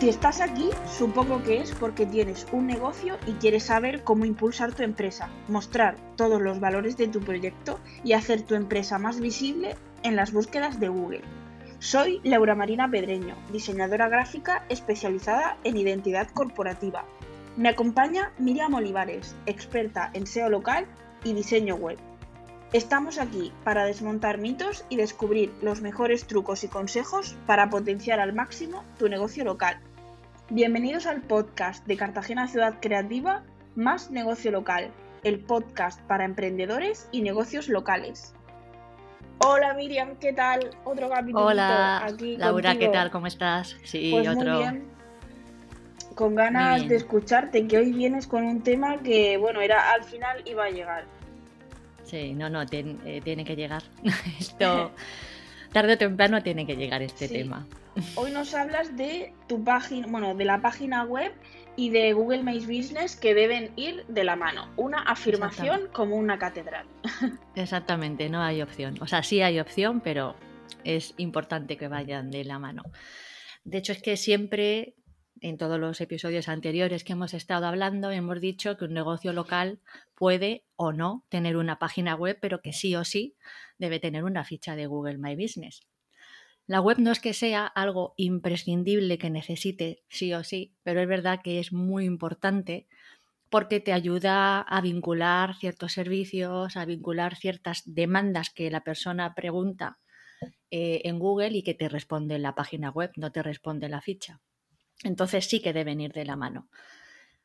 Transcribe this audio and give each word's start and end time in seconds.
Si 0.00 0.08
estás 0.08 0.40
aquí, 0.40 0.70
supongo 0.86 1.42
que 1.42 1.60
es 1.60 1.72
porque 1.72 2.06
tienes 2.06 2.46
un 2.52 2.66
negocio 2.66 3.18
y 3.26 3.32
quieres 3.32 3.64
saber 3.64 4.02
cómo 4.02 4.24
impulsar 4.24 4.72
tu 4.72 4.82
empresa, 4.82 5.28
mostrar 5.46 5.96
todos 6.16 6.40
los 6.40 6.58
valores 6.58 6.96
de 6.96 7.06
tu 7.06 7.20
proyecto 7.20 7.78
y 8.02 8.14
hacer 8.14 8.40
tu 8.40 8.54
empresa 8.54 8.98
más 8.98 9.20
visible 9.20 9.76
en 10.02 10.16
las 10.16 10.32
búsquedas 10.32 10.80
de 10.80 10.88
Google. 10.88 11.20
Soy 11.80 12.18
Laura 12.24 12.54
Marina 12.54 12.90
Pedreño, 12.90 13.36
diseñadora 13.52 14.08
gráfica 14.08 14.64
especializada 14.70 15.58
en 15.64 15.76
identidad 15.76 16.28
corporativa. 16.28 17.04
Me 17.58 17.68
acompaña 17.68 18.32
Miriam 18.38 18.72
Olivares, 18.72 19.36
experta 19.44 20.10
en 20.14 20.26
SEO 20.26 20.48
local 20.48 20.86
y 21.24 21.34
diseño 21.34 21.74
web. 21.74 21.98
Estamos 22.72 23.18
aquí 23.18 23.52
para 23.64 23.84
desmontar 23.84 24.38
mitos 24.38 24.86
y 24.88 24.96
descubrir 24.96 25.52
los 25.60 25.82
mejores 25.82 26.26
trucos 26.26 26.64
y 26.64 26.68
consejos 26.68 27.36
para 27.44 27.68
potenciar 27.68 28.18
al 28.18 28.32
máximo 28.32 28.82
tu 28.96 29.10
negocio 29.10 29.44
local. 29.44 29.78
Bienvenidos 30.50 31.06
al 31.06 31.22
podcast 31.22 31.86
de 31.86 31.96
Cartagena 31.96 32.48
Ciudad 32.48 32.78
Creativa 32.80 33.42
Más 33.76 34.10
Negocio 34.10 34.50
Local, 34.50 34.90
el 35.22 35.38
podcast 35.40 36.00
para 36.02 36.24
emprendedores 36.24 37.08
y 37.12 37.22
negocios 37.22 37.68
locales. 37.68 38.34
Hola 39.38 39.74
Miriam, 39.74 40.16
¿qué 40.20 40.32
tal? 40.32 40.70
Otro 40.84 41.08
capítulo 41.08 41.46
Hola, 41.46 42.04
aquí 42.04 42.36
Laura, 42.36 42.70
contigo. 42.72 42.90
¿qué 42.92 42.96
tal? 42.98 43.10
¿Cómo 43.10 43.26
estás? 43.26 43.76
Sí, 43.84 44.10
Pues 44.12 44.28
otro. 44.28 44.52
muy 44.54 44.58
bien. 44.62 44.84
Con 46.14 46.34
ganas 46.34 46.76
bien. 46.80 46.88
de 46.88 46.96
escucharte, 46.96 47.66
que 47.66 47.78
hoy 47.78 47.92
vienes 47.92 48.26
con 48.26 48.44
un 48.44 48.62
tema 48.62 48.98
que, 48.98 49.36
bueno, 49.38 49.60
era 49.60 49.92
al 49.92 50.04
final 50.04 50.42
iba 50.44 50.64
a 50.64 50.70
llegar. 50.70 51.04
Sí, 52.04 52.34
no, 52.34 52.50
no, 52.50 52.66
ten- 52.66 53.00
eh, 53.06 53.20
tiene 53.24 53.44
que 53.44 53.56
llegar. 53.56 53.82
Esto, 54.38 54.90
tarde 55.72 55.94
o 55.94 55.98
temprano 55.98 56.42
tiene 56.42 56.66
que 56.66 56.76
llegar 56.76 57.02
este 57.02 57.28
Sí. 57.28 57.34
tema. 57.34 57.66
Hoy 58.14 58.30
nos 58.30 58.54
hablas 58.54 58.96
de 58.96 59.32
tu 59.48 59.62
página, 59.64 60.06
bueno, 60.08 60.34
de 60.34 60.44
la 60.44 60.60
página 60.62 61.04
web 61.04 61.32
y 61.76 61.90
de 61.90 62.12
Google 62.12 62.42
My 62.42 62.58
Business 62.60 63.16
que 63.16 63.34
deben 63.34 63.70
ir 63.76 64.04
de 64.06 64.24
la 64.24 64.36
mano. 64.36 64.68
Una 64.76 64.98
afirmación 65.02 65.88
como 65.92 66.16
una 66.16 66.38
catedral. 66.38 66.86
Exactamente, 67.54 68.28
no 68.28 68.42
hay 68.42 68.62
opción. 68.62 68.96
O 69.00 69.06
sea, 69.06 69.22
sí 69.22 69.40
hay 69.42 69.58
opción, 69.60 70.00
pero 70.00 70.36
es 70.84 71.14
importante 71.18 71.76
que 71.76 71.88
vayan 71.88 72.30
de 72.30 72.44
la 72.44 72.58
mano. 72.58 72.82
De 73.64 73.78
hecho, 73.78 73.92
es 73.92 74.00
que 74.02 74.16
siempre, 74.16 74.94
en 75.40 75.58
todos 75.58 75.78
los 75.78 76.00
episodios 76.00 76.48
anteriores 76.48 77.04
que 77.04 77.12
hemos 77.12 77.34
estado 77.34 77.66
hablando, 77.66 78.10
hemos 78.10 78.40
dicho 78.40 78.76
que 78.76 78.84
un 78.84 78.94
negocio 78.94 79.32
local 79.32 79.80
puede 80.14 80.64
o 80.76 80.92
no 80.92 81.24
tener 81.28 81.56
una 81.56 81.78
página 81.78 82.14
web, 82.14 82.38
pero 82.40 82.60
que 82.60 82.72
sí 82.72 82.94
o 82.96 83.04
sí 83.04 83.36
debe 83.78 84.00
tener 84.00 84.24
una 84.24 84.44
ficha 84.44 84.76
de 84.76 84.86
Google 84.86 85.18
My 85.18 85.36
Business. 85.36 85.86
La 86.66 86.80
web 86.80 86.98
no 86.98 87.10
es 87.10 87.20
que 87.20 87.32
sea 87.32 87.66
algo 87.66 88.14
imprescindible 88.16 89.18
que 89.18 89.30
necesite 89.30 90.04
sí 90.08 90.32
o 90.34 90.44
sí, 90.44 90.74
pero 90.82 91.00
es 91.00 91.08
verdad 91.08 91.40
que 91.42 91.58
es 91.58 91.72
muy 91.72 92.04
importante 92.04 92.86
porque 93.48 93.80
te 93.80 93.92
ayuda 93.92 94.60
a 94.60 94.80
vincular 94.80 95.56
ciertos 95.56 95.92
servicios, 95.92 96.76
a 96.76 96.84
vincular 96.84 97.36
ciertas 97.36 97.82
demandas 97.84 98.50
que 98.50 98.70
la 98.70 98.84
persona 98.84 99.34
pregunta 99.34 99.98
eh, 100.70 101.02
en 101.04 101.18
Google 101.18 101.58
y 101.58 101.62
que 101.62 101.74
te 101.74 101.88
responde 101.88 102.38
la 102.38 102.54
página 102.54 102.90
web, 102.90 103.10
no 103.16 103.32
te 103.32 103.42
responde 103.42 103.88
la 103.88 104.00
ficha. 104.00 104.40
Entonces 105.02 105.46
sí 105.46 105.60
que 105.60 105.72
deben 105.72 106.00
ir 106.00 106.12
de 106.12 106.24
la 106.24 106.36
mano. 106.36 106.68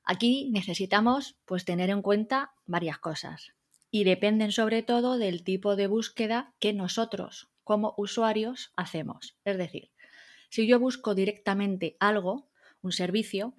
Aquí 0.03 0.49
necesitamos 0.51 1.35
pues 1.45 1.65
tener 1.65 1.89
en 1.89 2.01
cuenta 2.01 2.53
varias 2.65 2.99
cosas 2.99 3.53
y 3.89 4.03
dependen 4.03 4.51
sobre 4.51 4.83
todo 4.83 5.17
del 5.17 5.43
tipo 5.43 5.75
de 5.75 5.87
búsqueda 5.87 6.53
que 6.59 6.73
nosotros 6.73 7.49
como 7.63 7.95
usuarios 7.97 8.71
hacemos. 8.75 9.37
Es 9.45 9.57
decir, 9.57 9.89
si 10.49 10.67
yo 10.67 10.79
busco 10.79 11.15
directamente 11.15 11.97
algo, 11.99 12.49
un 12.81 12.91
servicio, 12.91 13.55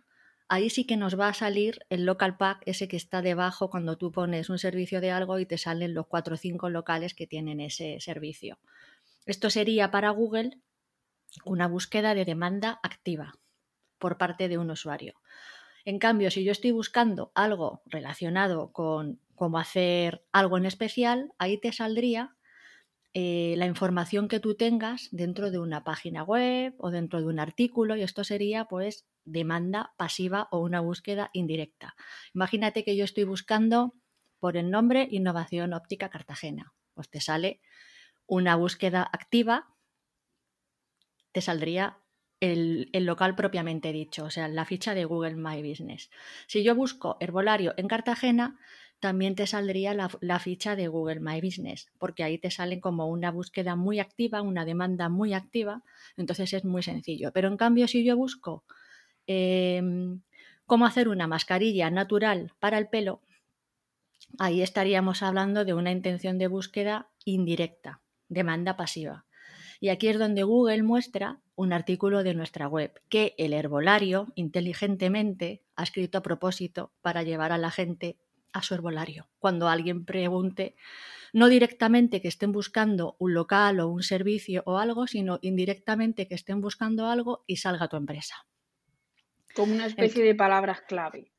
ahí 0.48 0.70
sí 0.70 0.86
que 0.86 0.96
nos 0.96 1.18
va 1.18 1.28
a 1.28 1.34
salir 1.34 1.80
el 1.88 2.04
local 2.04 2.36
pack, 2.36 2.62
ese 2.66 2.86
que 2.86 2.96
está 2.96 3.22
debajo 3.22 3.68
cuando 3.68 3.98
tú 3.98 4.12
pones 4.12 4.48
un 4.48 4.58
servicio 4.58 5.00
de 5.00 5.10
algo 5.10 5.40
y 5.40 5.46
te 5.46 5.58
salen 5.58 5.94
los 5.94 6.06
cuatro 6.06 6.34
o 6.34 6.38
cinco 6.38 6.70
locales 6.70 7.14
que 7.14 7.26
tienen 7.26 7.60
ese 7.60 7.98
servicio. 7.98 8.58
Esto 9.24 9.50
sería 9.50 9.90
para 9.90 10.10
Google 10.10 10.60
una 11.44 11.66
búsqueda 11.66 12.14
de 12.14 12.24
demanda 12.24 12.78
activa 12.84 13.34
por 13.98 14.18
parte 14.18 14.48
de 14.48 14.58
un 14.58 14.70
usuario. 14.70 15.14
En 15.84 15.98
cambio, 15.98 16.30
si 16.30 16.44
yo 16.44 16.52
estoy 16.52 16.72
buscando 16.72 17.30
algo 17.34 17.82
relacionado 17.86 18.72
con 18.72 19.20
cómo 19.34 19.58
hacer 19.58 20.24
algo 20.32 20.56
en 20.56 20.66
especial, 20.66 21.32
ahí 21.38 21.58
te 21.58 21.72
saldría 21.72 22.36
eh, 23.14 23.54
la 23.56 23.66
información 23.66 24.28
que 24.28 24.40
tú 24.40 24.56
tengas 24.56 25.08
dentro 25.10 25.50
de 25.50 25.58
una 25.58 25.84
página 25.84 26.22
web 26.22 26.74
o 26.78 26.90
dentro 26.90 27.20
de 27.20 27.26
un 27.26 27.38
artículo 27.38 27.96
y 27.96 28.02
esto 28.02 28.24
sería 28.24 28.66
pues 28.66 29.06
demanda 29.24 29.94
pasiva 29.96 30.48
o 30.50 30.58
una 30.58 30.80
búsqueda 30.80 31.30
indirecta. 31.32 31.94
Imagínate 32.34 32.84
que 32.84 32.96
yo 32.96 33.04
estoy 33.04 33.24
buscando 33.24 33.94
por 34.38 34.56
el 34.56 34.70
nombre 34.70 35.08
Innovación 35.10 35.72
Óptica 35.72 36.10
Cartagena. 36.10 36.74
Pues 36.94 37.08
te 37.08 37.20
sale 37.20 37.60
una 38.26 38.54
búsqueda 38.56 39.08
activa, 39.10 39.74
te 41.32 41.40
saldría 41.40 41.98
el, 42.40 42.88
local 42.92 43.34
propiamente 43.34 43.92
dicho, 43.92 44.24
o 44.24 44.30
sea, 44.30 44.48
la 44.48 44.64
ficha 44.64 44.94
de 44.94 45.04
Google 45.04 45.36
My 45.36 45.66
Business. 45.66 46.10
Si 46.46 46.62
yo 46.62 46.74
busco 46.74 47.16
herbolario 47.20 47.74
en 47.76 47.88
Cartagena, 47.88 48.58
también 49.00 49.34
te 49.34 49.46
saldría 49.46 49.94
la, 49.94 50.10
la, 50.20 50.38
ficha 50.38 50.74
de 50.74 50.88
Google 50.88 51.20
My 51.20 51.40
Business, 51.40 51.90
porque 51.98 52.24
ahí 52.24 52.38
te 52.38 52.50
salen 52.50 52.80
como 52.80 53.08
una 53.08 53.30
búsqueda 53.30 53.76
muy 53.76 54.00
activa, 54.00 54.42
una 54.42 54.64
demanda 54.64 55.08
muy 55.08 55.34
activa, 55.34 55.82
entonces 56.16 56.52
es 56.52 56.64
muy 56.64 56.82
sencillo. 56.82 57.30
Pero 57.32 57.48
en 57.48 57.56
cambio, 57.56 57.88
si 57.88 58.04
yo 58.04 58.16
busco 58.16 58.64
eh, 59.26 59.82
cómo 60.64 60.86
hacer 60.86 61.08
una 61.08 61.26
mascarilla 61.26 61.90
natural 61.90 62.52
para 62.58 62.78
el 62.78 62.88
pelo, 62.88 63.20
ahí 64.38 64.62
estaríamos 64.62 65.22
hablando 65.22 65.64
de 65.64 65.74
una 65.74 65.92
intención 65.92 66.38
de 66.38 66.48
búsqueda 66.48 67.08
indirecta, 67.24 68.00
demanda 68.28 68.76
pasiva. 68.76 69.25
Y 69.80 69.88
aquí 69.88 70.08
es 70.08 70.18
donde 70.18 70.42
Google 70.42 70.82
muestra 70.82 71.40
un 71.54 71.72
artículo 71.72 72.22
de 72.22 72.34
nuestra 72.34 72.68
web 72.68 73.00
que 73.08 73.34
el 73.38 73.52
herbolario 73.52 74.28
inteligentemente 74.34 75.62
ha 75.74 75.82
escrito 75.82 76.18
a 76.18 76.22
propósito 76.22 76.92
para 77.02 77.22
llevar 77.22 77.52
a 77.52 77.58
la 77.58 77.70
gente 77.70 78.18
a 78.52 78.62
su 78.62 78.74
herbolario. 78.74 79.28
Cuando 79.38 79.68
alguien 79.68 80.04
pregunte, 80.04 80.76
no 81.32 81.48
directamente 81.48 82.20
que 82.22 82.28
estén 82.28 82.52
buscando 82.52 83.16
un 83.18 83.34
local 83.34 83.80
o 83.80 83.88
un 83.88 84.02
servicio 84.02 84.62
o 84.66 84.78
algo, 84.78 85.06
sino 85.06 85.38
indirectamente 85.42 86.26
que 86.26 86.34
estén 86.34 86.60
buscando 86.60 87.06
algo 87.06 87.44
y 87.46 87.56
salga 87.56 87.84
a 87.84 87.88
tu 87.88 87.96
empresa. 87.96 88.46
Como 89.54 89.74
una 89.74 89.86
especie 89.86 90.24
de 90.24 90.34
palabras 90.34 90.82
clave. 90.82 91.32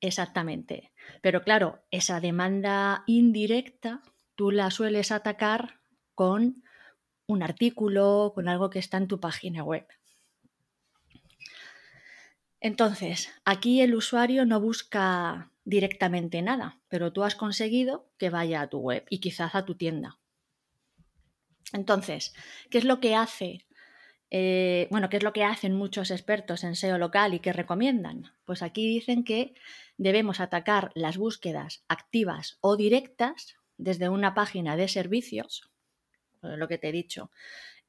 Exactamente. 0.00 0.92
Pero 1.20 1.42
claro, 1.42 1.80
esa 1.90 2.20
demanda 2.20 3.04
indirecta 3.06 4.02
tú 4.34 4.50
la 4.50 4.70
sueles 4.70 5.12
atacar 5.12 5.80
con 6.14 6.62
un 7.32 7.42
artículo, 7.42 8.32
con 8.34 8.48
algo 8.48 8.70
que 8.70 8.78
está 8.78 8.96
en 8.96 9.08
tu 9.08 9.20
página 9.20 9.64
web. 9.64 9.86
Entonces, 12.60 13.28
aquí 13.44 13.80
el 13.80 13.94
usuario 13.94 14.46
no 14.46 14.60
busca 14.60 15.50
directamente 15.64 16.42
nada, 16.42 16.78
pero 16.88 17.12
tú 17.12 17.24
has 17.24 17.34
conseguido 17.34 18.08
que 18.18 18.30
vaya 18.30 18.60
a 18.60 18.68
tu 18.68 18.78
web 18.78 19.04
y 19.10 19.18
quizás 19.18 19.56
a 19.56 19.64
tu 19.64 19.74
tienda. 19.74 20.20
Entonces, 21.72 22.34
¿qué 22.70 22.78
es 22.78 22.84
lo 22.84 23.00
que 23.00 23.16
hace? 23.16 23.66
Eh, 24.30 24.86
bueno, 24.90 25.08
¿qué 25.08 25.16
es 25.16 25.24
lo 25.24 25.32
que 25.32 25.44
hacen 25.44 25.74
muchos 25.74 26.10
expertos 26.10 26.62
en 26.62 26.76
SEO 26.76 26.98
local 26.98 27.34
y 27.34 27.40
que 27.40 27.52
recomiendan? 27.52 28.32
Pues 28.44 28.62
aquí 28.62 28.86
dicen 28.86 29.24
que 29.24 29.54
debemos 29.96 30.38
atacar 30.38 30.92
las 30.94 31.16
búsquedas 31.16 31.84
activas 31.88 32.58
o 32.60 32.76
directas 32.76 33.56
desde 33.76 34.08
una 34.08 34.34
página 34.34 34.76
de 34.76 34.86
servicios 34.86 35.71
lo 36.42 36.68
que 36.68 36.78
te 36.78 36.88
he 36.88 36.92
dicho. 36.92 37.30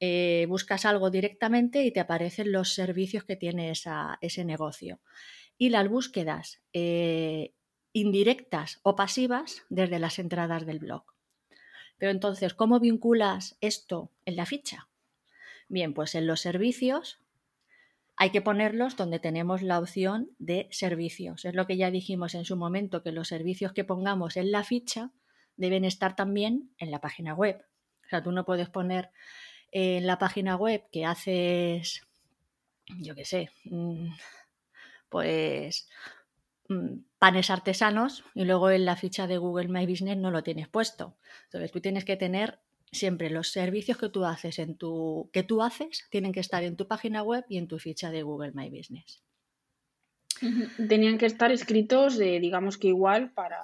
Eh, 0.00 0.46
buscas 0.48 0.84
algo 0.84 1.10
directamente 1.10 1.84
y 1.84 1.92
te 1.92 2.00
aparecen 2.00 2.52
los 2.52 2.74
servicios 2.74 3.24
que 3.24 3.36
tiene 3.36 3.70
ese 3.70 4.44
negocio. 4.44 5.00
Y 5.56 5.70
las 5.70 5.88
búsquedas 5.88 6.62
eh, 6.72 7.54
indirectas 7.92 8.80
o 8.82 8.96
pasivas 8.96 9.62
desde 9.68 9.98
las 9.98 10.18
entradas 10.18 10.66
del 10.66 10.80
blog. 10.80 11.04
Pero 11.96 12.10
entonces, 12.10 12.54
¿cómo 12.54 12.80
vinculas 12.80 13.56
esto 13.60 14.10
en 14.24 14.36
la 14.36 14.46
ficha? 14.46 14.88
Bien, 15.68 15.94
pues 15.94 16.14
en 16.14 16.26
los 16.26 16.40
servicios 16.40 17.20
hay 18.16 18.30
que 18.30 18.42
ponerlos 18.42 18.96
donde 18.96 19.18
tenemos 19.18 19.62
la 19.62 19.78
opción 19.78 20.30
de 20.38 20.68
servicios. 20.70 21.44
Es 21.44 21.54
lo 21.54 21.66
que 21.66 21.76
ya 21.76 21.90
dijimos 21.90 22.34
en 22.34 22.44
su 22.44 22.56
momento, 22.56 23.02
que 23.02 23.12
los 23.12 23.28
servicios 23.28 23.72
que 23.72 23.84
pongamos 23.84 24.36
en 24.36 24.50
la 24.50 24.64
ficha 24.64 25.12
deben 25.56 25.84
estar 25.84 26.16
también 26.16 26.70
en 26.78 26.90
la 26.90 27.00
página 27.00 27.34
web. 27.34 27.64
Tú 28.22 28.32
no 28.32 28.44
puedes 28.44 28.68
poner 28.68 29.10
en 29.72 30.06
la 30.06 30.18
página 30.18 30.56
web 30.56 30.84
que 30.92 31.04
haces, 31.04 32.02
yo 32.98 33.14
qué 33.14 33.24
sé, 33.24 33.50
mm, 33.64 34.08
pues 35.08 35.88
mm, 36.68 36.98
panes 37.18 37.50
artesanos 37.50 38.24
y 38.34 38.44
luego 38.44 38.70
en 38.70 38.84
la 38.84 38.96
ficha 38.96 39.26
de 39.26 39.38
Google 39.38 39.68
My 39.68 39.86
Business 39.86 40.16
no 40.16 40.30
lo 40.30 40.42
tienes 40.42 40.68
puesto. 40.68 41.16
Entonces 41.44 41.72
tú 41.72 41.80
tienes 41.80 42.04
que 42.04 42.16
tener 42.16 42.60
siempre 42.92 43.30
los 43.30 43.50
servicios 43.50 43.98
que 43.98 44.08
tú 44.08 44.24
haces 44.24 44.58
en 44.58 44.76
tu 44.76 45.28
que 45.32 45.42
tú 45.42 45.62
haces 45.62 46.06
tienen 46.10 46.32
que 46.32 46.40
estar 46.40 46.62
en 46.62 46.76
tu 46.76 46.86
página 46.86 47.22
web 47.22 47.44
y 47.48 47.58
en 47.58 47.66
tu 47.66 47.78
ficha 47.78 48.10
de 48.10 48.22
Google 48.22 48.52
My 48.52 48.70
Business. 48.70 49.22
Tenían 50.88 51.18
que 51.18 51.26
estar 51.26 51.52
escritos 51.52 52.16
de, 52.16 52.38
digamos 52.40 52.78
que 52.78 52.88
igual 52.88 53.32
para 53.32 53.60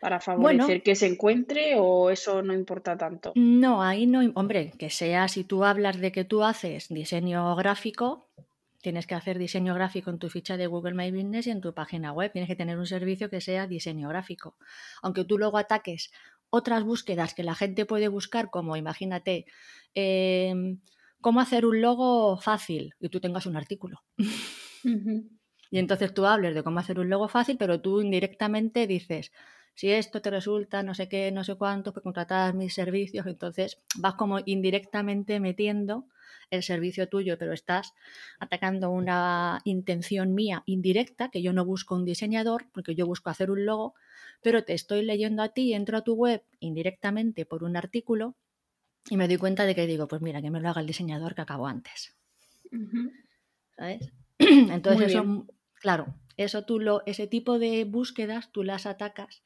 para 0.00 0.20
favorecer 0.20 0.82
que 0.82 0.94
se 0.94 1.06
encuentre 1.06 1.74
o 1.76 2.10
eso 2.10 2.42
no 2.42 2.52
importa 2.52 2.96
tanto. 2.96 3.32
No, 3.34 3.82
ahí 3.82 4.06
no, 4.06 4.20
hombre, 4.34 4.72
que 4.78 4.90
sea 4.90 5.28
si 5.28 5.44
tú 5.44 5.64
hablas 5.64 5.98
de 5.98 6.12
que 6.12 6.24
tú 6.24 6.44
haces 6.44 6.88
diseño 6.88 7.54
gráfico, 7.56 8.28
tienes 8.82 9.06
que 9.06 9.14
hacer 9.14 9.38
diseño 9.38 9.74
gráfico 9.74 10.10
en 10.10 10.18
tu 10.18 10.28
ficha 10.28 10.56
de 10.56 10.66
Google 10.66 10.94
My 10.94 11.10
Business 11.10 11.46
y 11.46 11.50
en 11.50 11.60
tu 11.60 11.72
página 11.72 12.12
web. 12.12 12.30
Tienes 12.32 12.48
que 12.48 12.56
tener 12.56 12.78
un 12.78 12.86
servicio 12.86 13.30
que 13.30 13.40
sea 13.40 13.66
diseño 13.66 14.08
gráfico. 14.08 14.56
Aunque 15.02 15.24
tú 15.24 15.38
luego 15.38 15.58
ataques 15.58 16.12
otras 16.50 16.84
búsquedas 16.84 17.34
que 17.34 17.42
la 17.42 17.54
gente 17.54 17.86
puede 17.86 18.08
buscar, 18.08 18.50
como 18.50 18.76
imagínate, 18.76 19.46
em, 19.94 20.78
cómo 21.20 21.40
hacer 21.40 21.66
un 21.66 21.80
logo 21.80 22.36
fácil 22.36 22.94
y 23.00 23.08
tú 23.08 23.18
tengas 23.20 23.46
un 23.46 23.56
artículo. 23.56 24.02
Y 25.68 25.78
entonces 25.78 26.14
tú 26.14 26.26
hables 26.26 26.54
de 26.54 26.62
cómo 26.62 26.78
hacer 26.78 27.00
un 27.00 27.10
logo 27.10 27.28
fácil, 27.28 27.56
pero 27.58 27.80
tú 27.80 28.00
indirectamente 28.00 28.86
dices, 28.86 29.32
si 29.76 29.92
esto 29.92 30.22
te 30.22 30.30
resulta 30.30 30.82
no 30.82 30.94
sé 30.94 31.08
qué, 31.08 31.30
no 31.30 31.44
sé 31.44 31.54
cuánto, 31.54 31.92
pues 31.92 32.02
contratar 32.02 32.54
mis 32.54 32.74
servicios, 32.74 33.26
entonces 33.26 33.78
vas 33.96 34.14
como 34.14 34.40
indirectamente 34.44 35.38
metiendo 35.38 36.06
el 36.50 36.62
servicio 36.62 37.08
tuyo, 37.08 37.36
pero 37.38 37.52
estás 37.52 37.92
atacando 38.38 38.90
una 38.90 39.60
intención 39.64 40.34
mía 40.34 40.62
indirecta, 40.64 41.28
que 41.28 41.42
yo 41.42 41.52
no 41.52 41.64
busco 41.64 41.94
un 41.94 42.04
diseñador, 42.04 42.66
porque 42.72 42.94
yo 42.94 43.06
busco 43.06 43.30
hacer 43.30 43.50
un 43.50 43.66
logo, 43.66 43.94
pero 44.42 44.64
te 44.64 44.72
estoy 44.72 45.02
leyendo 45.02 45.42
a 45.42 45.50
ti, 45.50 45.74
entro 45.74 45.98
a 45.98 46.04
tu 46.04 46.14
web 46.14 46.42
indirectamente 46.58 47.44
por 47.44 47.62
un 47.62 47.76
artículo 47.76 48.34
y 49.10 49.16
me 49.16 49.28
doy 49.28 49.36
cuenta 49.36 49.66
de 49.66 49.74
que 49.74 49.86
digo, 49.86 50.08
pues 50.08 50.22
mira, 50.22 50.40
que 50.40 50.50
me 50.50 50.60
lo 50.60 50.68
haga 50.70 50.80
el 50.80 50.86
diseñador 50.86 51.34
que 51.34 51.42
acabo 51.42 51.66
antes. 51.66 52.16
¿Sabes? 53.76 54.10
Entonces 54.38 55.08
eso, 55.08 55.46
claro, 55.80 56.14
eso 56.36 56.64
tú 56.64 56.80
lo, 56.80 57.02
ese 57.06 57.26
tipo 57.26 57.58
de 57.58 57.84
búsquedas 57.84 58.52
tú 58.52 58.62
las 58.62 58.86
atacas 58.86 59.42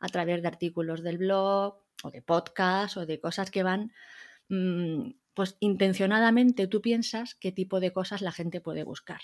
a 0.00 0.08
través 0.08 0.42
de 0.42 0.48
artículos 0.48 1.02
del 1.02 1.18
blog 1.18 1.78
o 2.02 2.10
de 2.10 2.22
podcast 2.22 2.96
o 2.96 3.06
de 3.06 3.20
cosas 3.20 3.50
que 3.50 3.62
van, 3.62 3.92
mm, 4.48 5.12
pues 5.34 5.56
intencionadamente 5.60 6.66
tú 6.66 6.80
piensas 6.80 7.34
qué 7.34 7.52
tipo 7.52 7.80
de 7.80 7.92
cosas 7.92 8.20
la 8.20 8.32
gente 8.32 8.60
puede 8.60 8.84
buscar. 8.84 9.20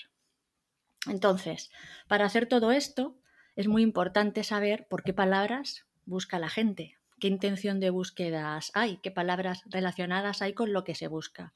Entonces, 1.06 1.70
para 2.08 2.26
hacer 2.26 2.46
todo 2.46 2.72
esto 2.72 3.16
es 3.56 3.68
muy 3.68 3.82
importante 3.82 4.44
saber 4.44 4.86
por 4.88 5.02
qué 5.02 5.12
palabras 5.12 5.86
busca 6.04 6.38
la 6.38 6.48
gente, 6.48 6.96
qué 7.18 7.28
intención 7.28 7.80
de 7.80 7.90
búsquedas 7.90 8.70
hay, 8.74 8.98
qué 8.98 9.10
palabras 9.10 9.62
relacionadas 9.66 10.42
hay 10.42 10.54
con 10.54 10.72
lo 10.72 10.84
que 10.84 10.94
se 10.94 11.08
busca. 11.08 11.52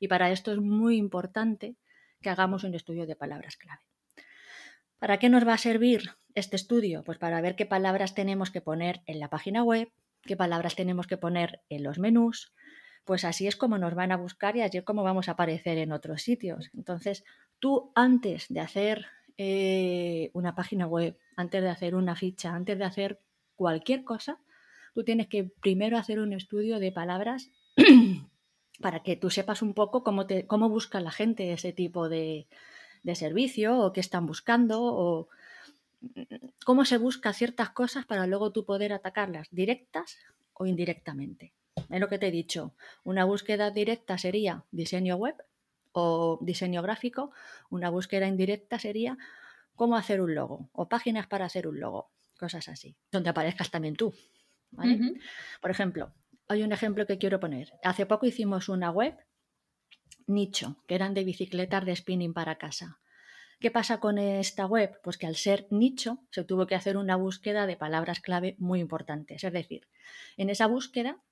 Y 0.00 0.08
para 0.08 0.30
esto 0.30 0.52
es 0.52 0.58
muy 0.58 0.96
importante 0.96 1.76
que 2.22 2.30
hagamos 2.30 2.64
un 2.64 2.74
estudio 2.74 3.06
de 3.06 3.16
palabras 3.16 3.56
clave. 3.56 3.82
¿Para 5.02 5.18
qué 5.18 5.28
nos 5.28 5.44
va 5.44 5.54
a 5.54 5.58
servir 5.58 6.12
este 6.36 6.54
estudio? 6.54 7.02
Pues 7.02 7.18
para 7.18 7.40
ver 7.40 7.56
qué 7.56 7.66
palabras 7.66 8.14
tenemos 8.14 8.52
que 8.52 8.60
poner 8.60 9.02
en 9.06 9.18
la 9.18 9.28
página 9.28 9.64
web, 9.64 9.90
qué 10.22 10.36
palabras 10.36 10.76
tenemos 10.76 11.08
que 11.08 11.16
poner 11.16 11.60
en 11.70 11.82
los 11.82 11.98
menús. 11.98 12.54
Pues 13.04 13.24
así 13.24 13.48
es 13.48 13.56
como 13.56 13.78
nos 13.78 13.96
van 13.96 14.12
a 14.12 14.16
buscar 14.16 14.56
y 14.56 14.60
así 14.60 14.78
es 14.78 14.84
como 14.84 15.02
vamos 15.02 15.28
a 15.28 15.32
aparecer 15.32 15.78
en 15.78 15.90
otros 15.90 16.22
sitios. 16.22 16.70
Entonces, 16.72 17.24
tú 17.58 17.90
antes 17.96 18.46
de 18.48 18.60
hacer 18.60 19.06
eh, 19.38 20.30
una 20.34 20.54
página 20.54 20.86
web, 20.86 21.18
antes 21.34 21.64
de 21.64 21.68
hacer 21.68 21.96
una 21.96 22.14
ficha, 22.14 22.54
antes 22.54 22.78
de 22.78 22.84
hacer 22.84 23.20
cualquier 23.56 24.04
cosa, 24.04 24.38
tú 24.94 25.02
tienes 25.02 25.26
que 25.26 25.50
primero 25.60 25.98
hacer 25.98 26.20
un 26.20 26.32
estudio 26.32 26.78
de 26.78 26.92
palabras 26.92 27.50
para 28.80 29.02
que 29.02 29.16
tú 29.16 29.30
sepas 29.30 29.62
un 29.62 29.74
poco 29.74 30.04
cómo, 30.04 30.28
te, 30.28 30.46
cómo 30.46 30.68
busca 30.68 31.00
la 31.00 31.10
gente 31.10 31.52
ese 31.52 31.72
tipo 31.72 32.08
de, 32.08 32.46
de 33.02 33.14
servicio 33.14 33.78
o 33.78 33.92
qué 33.92 34.00
están 34.00 34.26
buscando 34.26 34.82
o 34.82 35.28
cómo 36.64 36.84
se 36.84 36.98
busca 36.98 37.32
ciertas 37.32 37.70
cosas 37.70 38.06
para 38.06 38.26
luego 38.26 38.52
tú 38.52 38.64
poder 38.64 38.92
atacarlas 38.92 39.48
directas 39.50 40.18
o 40.54 40.66
indirectamente. 40.66 41.52
Es 41.90 42.00
lo 42.00 42.08
que 42.08 42.18
te 42.18 42.28
he 42.28 42.30
dicho. 42.30 42.74
Una 43.04 43.24
búsqueda 43.24 43.70
directa 43.70 44.18
sería 44.18 44.64
diseño 44.70 45.16
web 45.16 45.36
o 45.92 46.38
diseño 46.42 46.82
gráfico. 46.82 47.32
Una 47.70 47.90
búsqueda 47.90 48.26
indirecta 48.26 48.78
sería 48.78 49.16
cómo 49.74 49.96
hacer 49.96 50.20
un 50.20 50.34
logo 50.34 50.68
o 50.72 50.88
páginas 50.88 51.26
para 51.26 51.46
hacer 51.46 51.66
un 51.66 51.80
logo. 51.80 52.10
Cosas 52.38 52.68
así. 52.68 52.96
Donde 53.10 53.30
aparezcas 53.30 53.70
también 53.70 53.94
tú. 53.94 54.12
Por 55.60 55.70
ejemplo, 55.70 56.12
hay 56.48 56.62
un 56.62 56.72
ejemplo 56.72 57.06
que 57.06 57.18
quiero 57.18 57.40
poner. 57.40 57.72
Hace 57.82 58.06
poco 58.06 58.26
hicimos 58.26 58.68
una 58.68 58.90
web 58.90 59.16
nicho, 60.26 60.76
que 60.86 60.94
eran 60.94 61.14
de 61.14 61.24
bicicletas 61.24 61.84
de 61.84 61.96
spinning 61.96 62.34
para 62.34 62.58
casa. 62.58 62.98
¿Qué 63.60 63.70
pasa 63.70 64.00
con 64.00 64.18
esta 64.18 64.66
web? 64.66 64.98
Pues 65.04 65.18
que 65.18 65.26
al 65.26 65.36
ser 65.36 65.68
nicho 65.70 66.18
se 66.30 66.42
tuvo 66.42 66.66
que 66.66 66.74
hacer 66.74 66.96
una 66.96 67.14
búsqueda 67.14 67.66
de 67.66 67.76
palabras 67.76 68.20
clave 68.20 68.56
muy 68.58 68.80
importantes. 68.80 69.44
Es 69.44 69.52
decir, 69.52 69.86
en 70.36 70.50
esa 70.50 70.66
búsqueda 70.66 71.22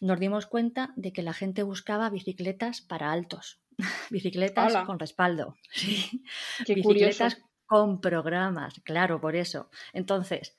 nos 0.00 0.20
dimos 0.20 0.46
cuenta 0.46 0.92
de 0.96 1.12
que 1.12 1.22
la 1.22 1.32
gente 1.32 1.62
buscaba 1.62 2.10
bicicletas 2.10 2.82
para 2.82 3.12
altos, 3.12 3.60
bicicletas 4.10 4.76
con 4.84 4.98
respaldo, 4.98 5.56
bicicletas 6.68 7.42
con 7.66 8.00
programas, 8.00 8.80
claro, 8.84 9.20
por 9.20 9.34
eso. 9.34 9.70
Entonces, 9.92 10.56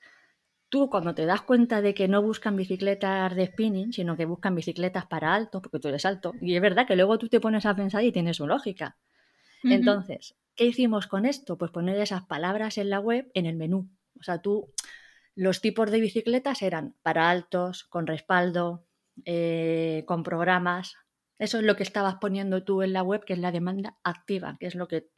tú 0.70 0.88
cuando 0.88 1.14
te 1.14 1.26
das 1.26 1.42
cuenta 1.42 1.82
de 1.82 1.92
que 1.92 2.08
no 2.08 2.22
buscan 2.22 2.56
bicicletas 2.56 3.34
de 3.34 3.46
spinning, 3.46 3.92
sino 3.92 4.16
que 4.16 4.24
buscan 4.24 4.54
bicicletas 4.54 5.04
para 5.04 5.34
alto, 5.34 5.60
porque 5.60 5.80
tú 5.80 5.88
eres 5.88 6.06
alto, 6.06 6.32
y 6.40 6.54
es 6.54 6.62
verdad 6.62 6.86
que 6.86 6.96
luego 6.96 7.18
tú 7.18 7.28
te 7.28 7.40
pones 7.40 7.66
a 7.66 7.74
pensar 7.74 8.02
y 8.04 8.12
tienes 8.12 8.38
su 8.38 8.46
lógica. 8.46 8.96
Entonces, 9.62 10.36
¿qué 10.54 10.64
hicimos 10.64 11.06
con 11.06 11.26
esto? 11.26 11.58
Pues 11.58 11.70
poner 11.70 12.00
esas 12.00 12.24
palabras 12.24 12.78
en 12.78 12.88
la 12.88 12.98
web 12.98 13.30
en 13.34 13.44
el 13.44 13.56
menú. 13.56 13.90
O 14.18 14.22
sea, 14.22 14.40
tú, 14.40 14.72
los 15.34 15.60
tipos 15.60 15.90
de 15.90 16.00
bicicletas 16.00 16.62
eran 16.62 16.94
para 17.02 17.28
altos, 17.28 17.84
con 17.84 18.06
respaldo, 18.06 18.86
eh, 19.26 20.04
con 20.06 20.22
programas. 20.22 20.94
Eso 21.38 21.58
es 21.58 21.64
lo 21.64 21.76
que 21.76 21.82
estabas 21.82 22.14
poniendo 22.20 22.64
tú 22.64 22.80
en 22.80 22.94
la 22.94 23.02
web, 23.02 23.24
que 23.24 23.34
es 23.34 23.38
la 23.38 23.52
demanda 23.52 23.98
activa, 24.02 24.56
que 24.58 24.66
es 24.66 24.74
lo 24.74 24.88
que 24.88 25.10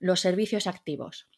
los 0.00 0.20
servicios 0.20 0.66
activos. 0.66 1.28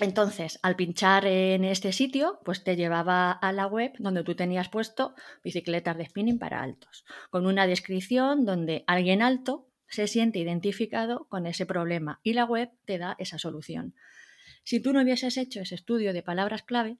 Entonces, 0.00 0.58
al 0.62 0.74
pinchar 0.74 1.24
en 1.24 1.64
este 1.64 1.92
sitio, 1.92 2.40
pues 2.44 2.64
te 2.64 2.74
llevaba 2.74 3.30
a 3.30 3.52
la 3.52 3.66
web 3.66 3.92
donde 3.98 4.24
tú 4.24 4.34
tenías 4.34 4.68
puesto 4.68 5.14
bicicletas 5.44 5.96
de 5.96 6.06
spinning 6.06 6.38
para 6.38 6.62
altos, 6.62 7.04
con 7.30 7.46
una 7.46 7.66
descripción 7.66 8.44
donde 8.44 8.82
alguien 8.88 9.22
alto 9.22 9.68
se 9.86 10.08
siente 10.08 10.40
identificado 10.40 11.26
con 11.28 11.46
ese 11.46 11.64
problema 11.64 12.18
y 12.24 12.32
la 12.32 12.44
web 12.44 12.70
te 12.84 12.98
da 12.98 13.14
esa 13.18 13.38
solución. 13.38 13.94
Si 14.64 14.80
tú 14.80 14.92
no 14.92 15.02
hubieses 15.02 15.36
hecho 15.36 15.60
ese 15.60 15.76
estudio 15.76 16.12
de 16.12 16.22
palabras 16.22 16.62
clave, 16.62 16.96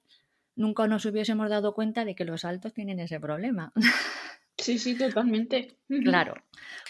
nunca 0.55 0.87
nos 0.87 1.05
hubiésemos 1.05 1.49
dado 1.49 1.73
cuenta 1.73 2.05
de 2.05 2.15
que 2.15 2.23
los 2.23 2.45
altos 2.45 2.73
tienen 2.73 2.99
ese 2.99 3.19
problema. 3.19 3.73
Sí, 4.57 4.79
sí, 4.79 4.97
totalmente. 4.97 5.75
Claro. 6.03 6.35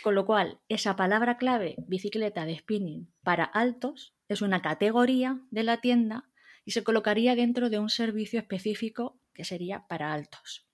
Con 0.04 0.14
lo 0.14 0.28
cual, 0.28 0.60
esa 0.70 0.96
palabra 0.96 1.38
clave, 1.38 1.76
bicicleta 1.88 2.46
de 2.46 2.60
spinning 2.60 3.12
para 3.24 3.44
altos, 3.44 4.14
es 4.28 4.42
una 4.42 4.62
categoría 4.62 5.40
de 5.52 5.64
la 5.64 5.78
tienda 5.78 6.26
y 6.66 6.72
se 6.72 6.84
colocaría 6.84 7.36
dentro 7.36 7.70
de 7.70 7.80
un 7.80 7.90
servicio 7.90 8.40
específico 8.40 9.20
que 9.34 9.46
sería 9.46 9.86
para 9.88 10.14
altos, 10.14 10.66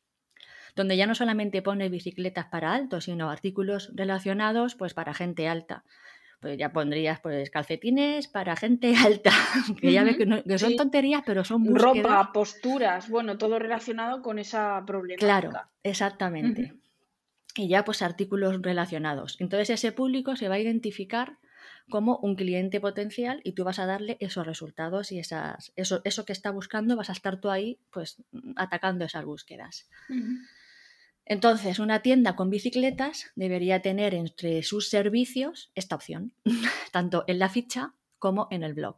donde 0.75 0.95
ya 0.95 1.05
no 1.05 1.15
solamente 1.15 1.61
pone 1.61 1.89
bicicletas 1.89 2.45
para 2.45 2.73
altos, 2.73 3.05
sino 3.05 3.29
artículos 3.29 3.91
relacionados 3.93 4.75
pues 4.75 4.93
para 4.93 5.13
gente 5.13 5.47
alta. 5.47 5.83
pues 6.39 6.57
ya 6.57 6.71
pondrías 6.71 7.19
pues 7.19 7.49
calcetines 7.49 8.27
para 8.27 8.55
gente 8.55 8.95
alta, 9.05 9.31
que 9.79 9.91
ya 9.91 10.03
ves 10.03 10.17
que, 10.17 10.57
son 10.57 10.75
tonterías, 10.77 11.23
pero 11.25 11.43
son 11.43 11.63
búsquedas. 11.63 12.03
Ropa, 12.03 12.31
posturas, 12.33 13.09
bueno, 13.09 13.37
todo 13.37 13.59
relacionado 13.59 14.21
con 14.21 14.39
esa 14.39 14.83
problemática. 14.85 15.25
Claro, 15.25 15.51
exactamente. 15.83 16.75
Y 17.55 17.67
ya 17.67 17.83
pues 17.83 18.01
artículos 18.01 18.61
relacionados. 18.61 19.35
Entonces 19.41 19.71
ese 19.71 19.91
público 19.91 20.37
se 20.37 20.47
va 20.47 20.55
a 20.55 20.59
identificar 20.59 21.37
como 21.91 22.17
un 22.17 22.35
cliente 22.35 22.81
potencial 22.81 23.41
y 23.43 23.51
tú 23.51 23.63
vas 23.63 23.77
a 23.77 23.85
darle 23.85 24.17
esos 24.19 24.47
resultados 24.47 25.11
y 25.11 25.19
esas, 25.19 25.71
eso, 25.75 26.01
eso 26.03 26.25
que 26.25 26.33
está 26.33 26.49
buscando, 26.49 26.95
vas 26.95 27.11
a 27.11 27.13
estar 27.13 27.39
tú 27.39 27.51
ahí 27.51 27.79
pues 27.91 28.23
atacando 28.55 29.05
esas 29.05 29.23
búsquedas. 29.25 29.87
Entonces, 31.25 31.77
una 31.77 32.01
tienda 32.01 32.35
con 32.35 32.49
bicicletas 32.49 33.31
debería 33.35 33.83
tener 33.83 34.15
entre 34.15 34.63
sus 34.63 34.89
servicios 34.89 35.71
esta 35.75 35.95
opción, 35.95 36.33
tanto 36.91 37.23
en 37.27 37.37
la 37.37 37.49
ficha 37.49 37.93
como 38.17 38.47
en 38.49 38.63
el 38.63 38.73
blog. 38.73 38.97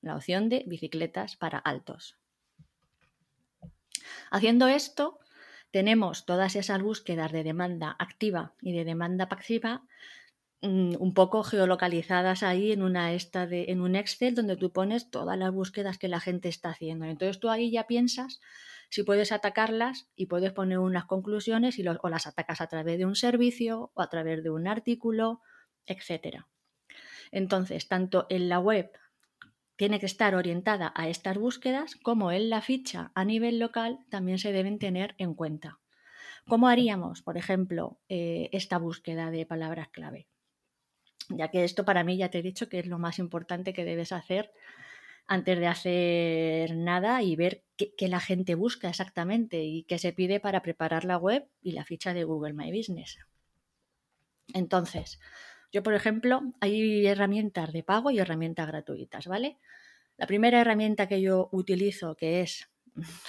La 0.00 0.16
opción 0.16 0.48
de 0.48 0.64
bicicletas 0.66 1.36
para 1.36 1.58
altos. 1.58 2.16
Haciendo 4.30 4.66
esto, 4.66 5.20
tenemos 5.70 6.24
todas 6.24 6.56
esas 6.56 6.82
búsquedas 6.82 7.32
de 7.32 7.44
demanda 7.44 7.94
activa 7.98 8.54
y 8.60 8.72
de 8.72 8.84
demanda 8.84 9.28
pasiva 9.28 9.82
un 10.60 11.14
poco 11.14 11.44
geolocalizadas 11.44 12.42
ahí 12.42 12.72
en 12.72 12.82
una 12.82 13.12
esta 13.12 13.46
de, 13.46 13.66
en 13.68 13.80
un 13.80 13.94
Excel 13.94 14.34
donde 14.34 14.56
tú 14.56 14.72
pones 14.72 15.08
todas 15.10 15.38
las 15.38 15.52
búsquedas 15.52 15.98
que 15.98 16.08
la 16.08 16.18
gente 16.18 16.48
está 16.48 16.70
haciendo. 16.70 17.04
Entonces 17.04 17.38
tú 17.38 17.48
ahí 17.48 17.70
ya 17.70 17.86
piensas 17.86 18.40
si 18.90 19.02
puedes 19.02 19.32
atacarlas 19.32 20.08
y 20.16 20.26
puedes 20.26 20.52
poner 20.52 20.78
unas 20.78 21.04
conclusiones 21.04 21.78
y 21.78 21.86
o 21.86 22.08
las 22.08 22.26
atacas 22.26 22.60
a 22.60 22.66
través 22.66 22.98
de 22.98 23.06
un 23.06 23.14
servicio 23.14 23.92
o 23.94 24.02
a 24.02 24.08
través 24.08 24.42
de 24.42 24.50
un 24.50 24.66
artículo, 24.66 25.42
etc. 25.86 26.44
Entonces, 27.30 27.86
tanto 27.86 28.26
en 28.28 28.48
la 28.48 28.58
web 28.58 28.90
tiene 29.76 30.00
que 30.00 30.06
estar 30.06 30.34
orientada 30.34 30.92
a 30.96 31.08
estas 31.08 31.38
búsquedas 31.38 31.94
como 31.96 32.32
en 32.32 32.50
la 32.50 32.62
ficha 32.62 33.12
a 33.14 33.24
nivel 33.24 33.58
local 33.58 34.00
también 34.10 34.38
se 34.38 34.52
deben 34.52 34.78
tener 34.78 35.14
en 35.18 35.34
cuenta. 35.34 35.78
¿Cómo 36.48 36.66
haríamos, 36.66 37.22
por 37.22 37.36
ejemplo, 37.36 38.00
eh, 38.08 38.48
esta 38.52 38.78
búsqueda 38.78 39.30
de 39.30 39.44
palabras 39.44 39.88
clave? 39.90 40.26
Ya 41.28 41.48
que 41.48 41.64
esto 41.64 41.84
para 41.84 42.04
mí 42.04 42.16
ya 42.16 42.30
te 42.30 42.38
he 42.38 42.42
dicho 42.42 42.68
que 42.68 42.78
es 42.78 42.86
lo 42.86 42.98
más 42.98 43.18
importante 43.18 43.72
que 43.72 43.84
debes 43.84 44.12
hacer 44.12 44.52
antes 45.26 45.58
de 45.58 45.66
hacer 45.66 46.74
nada 46.74 47.22
y 47.22 47.36
ver 47.36 47.62
qué, 47.76 48.08
la 48.08 48.18
gente 48.18 48.54
busca 48.54 48.88
exactamente 48.88 49.62
y 49.62 49.82
qué 49.82 49.98
se 49.98 50.14
pide 50.14 50.40
para 50.40 50.62
preparar 50.62 51.04
la 51.04 51.18
web 51.18 51.46
y 51.60 51.72
la 51.72 51.84
ficha 51.84 52.14
de 52.14 52.24
Google 52.24 52.54
My 52.54 52.74
Business. 52.76 53.18
Entonces, 54.54 55.20
yo, 55.70 55.82
por 55.82 55.92
ejemplo, 55.92 56.54
hay 56.60 57.06
herramientas 57.06 57.74
de 57.74 57.82
pago 57.82 58.10
y 58.10 58.18
herramientas 58.18 58.68
gratuitas, 58.68 59.26
¿vale? 59.26 59.58
La 60.16 60.26
primera 60.26 60.62
herramienta 60.62 61.08
que 61.08 61.20
yo 61.20 61.50
utilizo, 61.52 62.16
que 62.16 62.40
es 62.40 62.70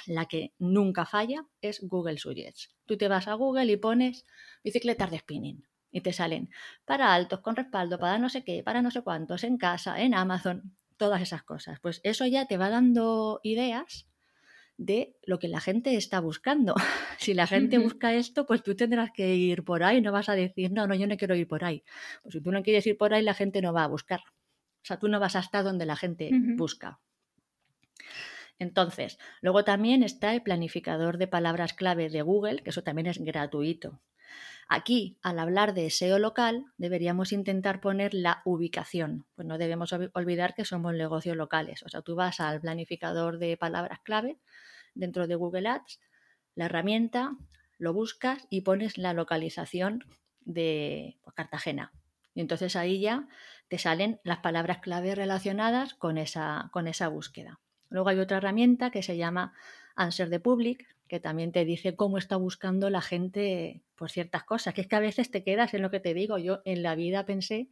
la 0.08 0.26
que 0.26 0.54
nunca 0.58 1.06
falla, 1.06 1.46
es 1.62 1.82
Google 1.82 2.18
Suggest. 2.18 2.72
Tú 2.86 2.98
te 2.98 3.10
vas 3.10 3.28
a 3.28 3.34
Google 3.34 3.70
y 3.70 3.76
pones 3.76 4.26
bicicletas 4.64 5.12
de 5.12 5.20
spinning 5.20 5.69
y 5.92 6.02
te 6.02 6.14
salen 6.14 6.50
para 6.86 7.14
altos, 7.14 7.40
con 7.42 7.56
respaldo, 7.56 7.98
para 8.00 8.18
no 8.18 8.30
sé 8.30 8.44
qué, 8.44 8.64
para 8.64 8.82
no 8.82 8.92
sé 8.92 9.02
cuántos, 9.02 9.44
en 9.44 9.58
casa, 9.58 10.02
en 10.02 10.14
Amazon 10.14 10.74
todas 10.98 11.22
esas 11.22 11.44
cosas. 11.44 11.80
Pues 11.80 12.02
eso 12.04 12.26
ya 12.28 12.46
te 12.46 12.58
va 12.58 12.70
dando 12.70 13.40
ideas 13.44 14.08
de 14.78 15.16
lo 15.24 15.40
que 15.40 15.48
la 15.48 15.60
gente 15.60 15.96
está 15.96 16.20
buscando. 16.20 16.76
si 17.18 17.34
la 17.34 17.48
gente 17.48 17.78
busca 17.80 18.14
esto, 18.14 18.46
pues 18.46 18.64
tú 18.64 18.76
tendrás 18.76 19.12
que 19.12 19.36
ir 19.36 19.64
por 19.64 19.84
ahí, 19.84 20.02
no 20.02 20.12
vas 20.12 20.30
a 20.30 20.36
decir, 20.36 20.72
no, 20.72 20.88
no, 20.88 20.96
yo 20.96 21.08
no 21.08 21.18
quiero 21.18 21.36
ir 21.36 21.48
por 21.48 21.64
ahí. 21.64 21.84
Pues 22.22 22.34
si 22.34 22.42
tú 22.42 22.52
no 22.52 22.64
quieres 22.64 22.86
ir 22.88 22.98
por 22.98 23.14
ahí, 23.14 23.24
la 23.24 23.34
gente 23.34 23.62
no 23.62 23.74
va 23.74 23.84
a 23.84 23.88
buscar. 23.88 24.22
O 24.82 24.86
sea, 24.86 24.98
tú 24.98 25.08
no 25.08 25.20
vas 25.20 25.36
hasta 25.36 25.64
donde 25.64 25.86
la 25.86 25.96
gente 25.96 26.30
busca. 26.56 27.00
Entonces, 28.58 29.18
luego 29.42 29.64
también 29.64 30.04
está 30.04 30.34
el 30.34 30.44
planificador 30.44 31.18
de 31.18 31.28
palabras 31.28 31.74
clave 31.74 32.10
de 32.10 32.22
Google, 32.22 32.62
que 32.62 32.70
eso 32.70 32.84
también 32.84 33.08
es 33.08 33.18
gratuito. 33.18 34.02
Aquí, 34.68 35.18
al 35.24 35.40
hablar 35.40 35.74
de 35.74 35.90
SEO 35.90 36.20
local, 36.20 36.66
deberíamos 36.78 37.32
intentar 37.32 37.82
poner 37.82 38.14
la 38.14 38.42
ubicación, 38.46 39.26
pues 39.36 39.48
no 39.48 39.58
debemos 39.58 39.92
olvidar 40.14 40.54
que 40.54 40.64
somos 40.66 40.94
negocios 40.94 41.36
locales. 41.36 41.82
O 41.84 41.90
sea, 41.90 42.02
tú 42.02 42.16
vas 42.16 42.40
al 42.40 42.62
planificador 42.62 43.40
de 43.40 43.58
palabras 43.58 44.00
clave 44.04 44.38
dentro 44.94 45.28
de 45.28 45.36
Google 45.36 45.68
Ads, 45.68 46.00
la 46.56 46.66
herramienta, 46.66 47.36
lo 47.80 47.94
buscas 47.94 48.46
y 48.50 48.62
pones 48.62 48.98
la 48.98 49.14
localización 49.14 50.04
de 50.42 51.18
pues, 51.24 51.34
Cartagena. 51.36 51.92
Y 52.36 52.42
entonces 52.42 52.76
ahí 52.76 53.00
ya 53.00 53.28
te 53.70 53.78
salen 53.78 54.20
las 54.24 54.40
palabras 54.40 54.80
clave 54.80 55.16
relacionadas 55.16 55.94
con 55.94 56.18
esa, 56.18 56.70
con 56.72 56.88
esa 56.88 57.08
búsqueda. 57.08 57.60
Luego 57.90 58.10
hay 58.10 58.20
otra 58.20 58.38
herramienta 58.38 58.92
que 58.92 59.02
se 59.02 59.18
llama 59.18 59.54
Answer 59.96 60.30
the 60.30 60.40
Public, 60.40 60.86
que 61.10 61.20
también 61.20 61.52
te 61.52 61.66
dice 61.66 61.96
cómo 61.96 62.18
está 62.18 62.38
buscando 62.38 62.90
la 62.90 63.02
gente 63.02 63.82
por 63.96 64.12
ciertas 64.12 64.44
cosas, 64.44 64.74
que 64.74 64.82
es 64.82 64.88
que 64.88 64.96
a 64.96 65.02
veces 65.02 65.32
te 65.32 65.44
quedas 65.44 65.74
en 65.74 65.82
lo 65.82 65.90
que 65.90 66.00
te 66.00 66.14
digo. 66.14 66.38
Yo 66.38 66.62
en 66.66 66.84
la 66.84 66.96
vida 66.96 67.26
pensé 67.26 67.68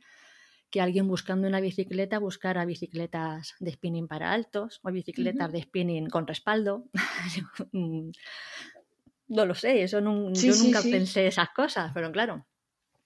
que 0.72 0.82
alguien 0.82 1.08
buscando 1.08 1.48
una 1.48 1.62
bicicleta 1.62 2.20
buscara 2.20 2.66
bicicletas 2.66 3.54
de 3.60 3.72
spinning 3.72 4.08
para 4.08 4.34
altos 4.34 4.82
o 4.84 4.92
bicicletas 4.92 5.52
de 5.52 5.62
spinning 5.62 6.10
con 6.10 6.28
respaldo. 6.28 6.86
Mm, 7.72 8.12
no 9.30 9.46
lo 9.46 9.56
sé, 9.56 9.84
eso 9.84 10.00
yo 10.00 10.56
nunca 10.56 10.82
pensé 10.82 11.28
esas 11.28 11.50
cosas, 11.50 11.92
pero 11.94 12.12
claro. 12.12 12.46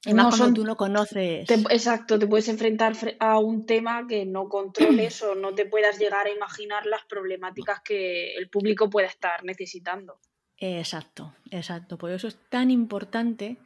Y 0.03 0.13
más 0.15 0.36
cuando 0.36 0.62
tú 0.62 0.65
no 0.65 0.75
conoces. 0.75 1.50
exacto, 1.50 2.17
te 2.17 2.25
puedes 2.25 2.48
enfrentar 2.48 2.93
a 3.20 3.38
un 3.38 3.65
tema 3.65 4.08
que 4.08 4.25
no 4.25 4.50
controles 4.50 5.22
o 5.22 5.36
no 5.36 5.53
te 5.53 5.65
puedas 5.65 6.00
llegar 6.00 6.25
a 6.25 6.31
imaginar 6.31 6.88
las 6.88 7.05
problemáticas 7.05 7.81
que 7.81 8.34
el 8.34 8.50
público 8.50 8.89
pueda 8.89 9.08
estar 9.08 9.43
necesitando. 9.43 10.20
Exacto, 10.58 11.36
exacto. 11.51 11.98
Por 11.98 12.12
eso 12.12 12.27
es 12.27 12.38
tan 12.50 12.72
importante, 12.72 13.58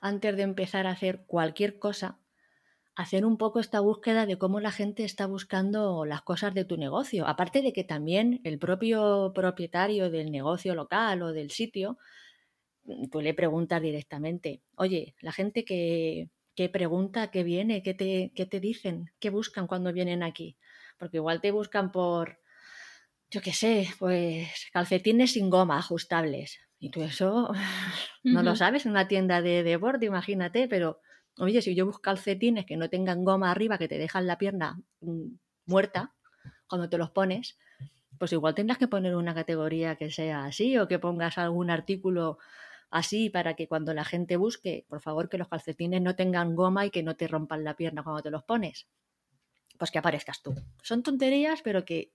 antes 0.00 0.36
de 0.36 0.42
empezar 0.42 0.86
a 0.86 0.92
hacer 0.92 1.24
cualquier 1.26 1.78
cosa, 1.78 2.18
hacer 2.94 3.24
un 3.24 3.36
poco 3.36 3.60
esta 3.60 3.80
búsqueda 3.80 4.26
de 4.26 4.38
cómo 4.38 4.60
la 4.60 4.70
gente 4.70 5.04
está 5.04 5.26
buscando 5.26 6.04
las 6.04 6.22
cosas 6.22 6.54
de 6.54 6.64
tu 6.64 6.76
negocio. 6.76 7.26
Aparte 7.26 7.62
de 7.62 7.72
que 7.72 7.84
también 7.84 8.40
el 8.44 8.58
propio 8.58 9.32
propietario 9.34 10.10
del 10.10 10.30
negocio 10.30 10.74
local 10.74 11.22
o 11.22 11.32
del 11.32 11.50
sitio 11.50 11.98
pues 13.10 13.24
le 13.24 13.34
preguntas 13.34 13.80
directamente, 13.80 14.62
oye, 14.74 15.14
la 15.20 15.32
gente 15.32 15.64
que, 15.64 16.30
que 16.54 16.68
pregunta, 16.68 17.30
que 17.30 17.44
viene, 17.44 17.82
¿qué 17.82 17.94
te, 17.94 18.32
qué 18.34 18.46
te 18.46 18.60
dicen, 18.60 19.10
qué 19.20 19.30
buscan 19.30 19.66
cuando 19.66 19.92
vienen 19.92 20.22
aquí. 20.22 20.56
Porque 20.98 21.18
igual 21.18 21.40
te 21.40 21.50
buscan 21.50 21.90
por, 21.92 22.38
yo 23.30 23.40
qué 23.40 23.52
sé, 23.52 23.88
pues 23.98 24.48
calcetines 24.72 25.32
sin 25.32 25.50
goma 25.50 25.78
ajustables. 25.78 26.58
Y 26.78 26.90
tú 26.90 27.02
eso 27.02 27.52
no 28.24 28.42
lo 28.42 28.56
sabes 28.56 28.86
en 28.86 28.92
una 28.92 29.08
tienda 29.08 29.40
de, 29.40 29.62
de 29.62 29.76
borde, 29.76 30.06
imagínate, 30.06 30.68
pero 30.68 31.00
oye, 31.38 31.62
si 31.62 31.74
yo 31.74 31.86
busco 31.86 32.02
calcetines 32.02 32.66
que 32.66 32.76
no 32.76 32.90
tengan 32.90 33.24
goma 33.24 33.50
arriba, 33.50 33.78
que 33.78 33.88
te 33.88 33.98
dejan 33.98 34.26
la 34.26 34.38
pierna 34.38 34.80
mm, 35.00 35.34
muerta 35.66 36.14
cuando 36.66 36.88
te 36.88 36.98
los 36.98 37.10
pones, 37.10 37.58
pues 38.18 38.32
igual 38.32 38.54
tendrás 38.54 38.78
que 38.78 38.88
poner 38.88 39.16
una 39.16 39.34
categoría 39.34 39.96
que 39.96 40.10
sea 40.10 40.44
así 40.44 40.76
o 40.78 40.88
que 40.88 40.98
pongas 40.98 41.38
algún 41.38 41.70
artículo 41.70 42.38
así 42.92 43.30
para 43.30 43.54
que 43.54 43.66
cuando 43.66 43.94
la 43.94 44.04
gente 44.04 44.36
busque, 44.36 44.84
por 44.86 45.00
favor, 45.00 45.28
que 45.28 45.38
los 45.38 45.48
calcetines 45.48 46.00
no 46.02 46.14
tengan 46.14 46.54
goma 46.54 46.86
y 46.86 46.90
que 46.90 47.02
no 47.02 47.16
te 47.16 47.26
rompan 47.26 47.64
la 47.64 47.74
pierna 47.74 48.04
cuando 48.04 48.22
te 48.22 48.30
los 48.30 48.44
pones. 48.44 48.86
Pues 49.78 49.90
que 49.90 49.98
aparezcas 49.98 50.42
tú. 50.42 50.54
Son 50.82 51.02
tonterías, 51.02 51.62
pero 51.62 51.86
que 51.86 52.12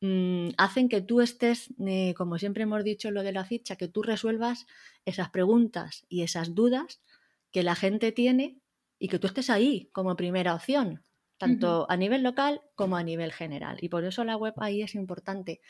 mm, 0.00 0.50
hacen 0.56 0.88
que 0.88 1.02
tú 1.02 1.20
estés, 1.20 1.74
eh, 1.84 2.14
como 2.14 2.38
siempre 2.38 2.62
hemos 2.62 2.84
dicho 2.84 3.10
lo 3.10 3.24
de 3.24 3.32
la 3.32 3.44
ficha, 3.44 3.74
que 3.74 3.88
tú 3.88 4.02
resuelvas 4.02 4.66
esas 5.04 5.30
preguntas 5.30 6.06
y 6.08 6.22
esas 6.22 6.54
dudas 6.54 7.02
que 7.50 7.64
la 7.64 7.74
gente 7.74 8.12
tiene 8.12 8.60
y 9.00 9.08
que 9.08 9.18
tú 9.18 9.26
estés 9.26 9.50
ahí 9.50 9.90
como 9.92 10.14
primera 10.14 10.54
opción, 10.54 11.04
tanto 11.38 11.90
a 11.90 11.96
nivel 11.96 12.22
local 12.22 12.62
como 12.76 12.96
a 12.96 13.02
nivel 13.02 13.32
general. 13.32 13.78
Y 13.80 13.88
por 13.88 14.04
eso 14.04 14.22
la 14.22 14.36
web 14.36 14.54
ahí 14.58 14.80
es 14.80 14.94
importante 14.94 15.60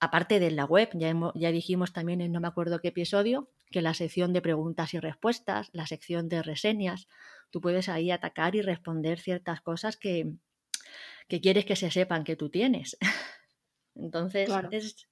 aparte 0.00 0.40
de 0.40 0.50
la 0.50 0.64
web, 0.64 0.90
ya, 0.94 1.14
ya 1.34 1.52
dijimos 1.52 1.92
también 1.92 2.20
en 2.20 2.32
no 2.32 2.40
me 2.40 2.48
acuerdo 2.48 2.80
qué 2.80 2.88
episodio, 2.88 3.50
que 3.70 3.82
la 3.82 3.94
sección 3.94 4.32
de 4.32 4.42
preguntas 4.42 4.94
y 4.94 5.00
respuestas, 5.00 5.70
la 5.72 5.86
sección 5.86 6.28
de 6.28 6.42
reseñas, 6.42 7.08
tú 7.50 7.60
puedes 7.60 7.88
ahí 7.88 8.10
atacar 8.10 8.54
y 8.54 8.62
responder 8.62 9.18
ciertas 9.18 9.60
cosas 9.60 9.96
que, 9.96 10.32
que 11.28 11.40
quieres 11.40 11.64
que 11.64 11.76
se 11.76 11.90
sepan 11.90 12.24
que 12.24 12.36
tú 12.36 12.50
tienes. 12.50 12.96
Entonces, 13.94 14.50
es, 14.70 15.08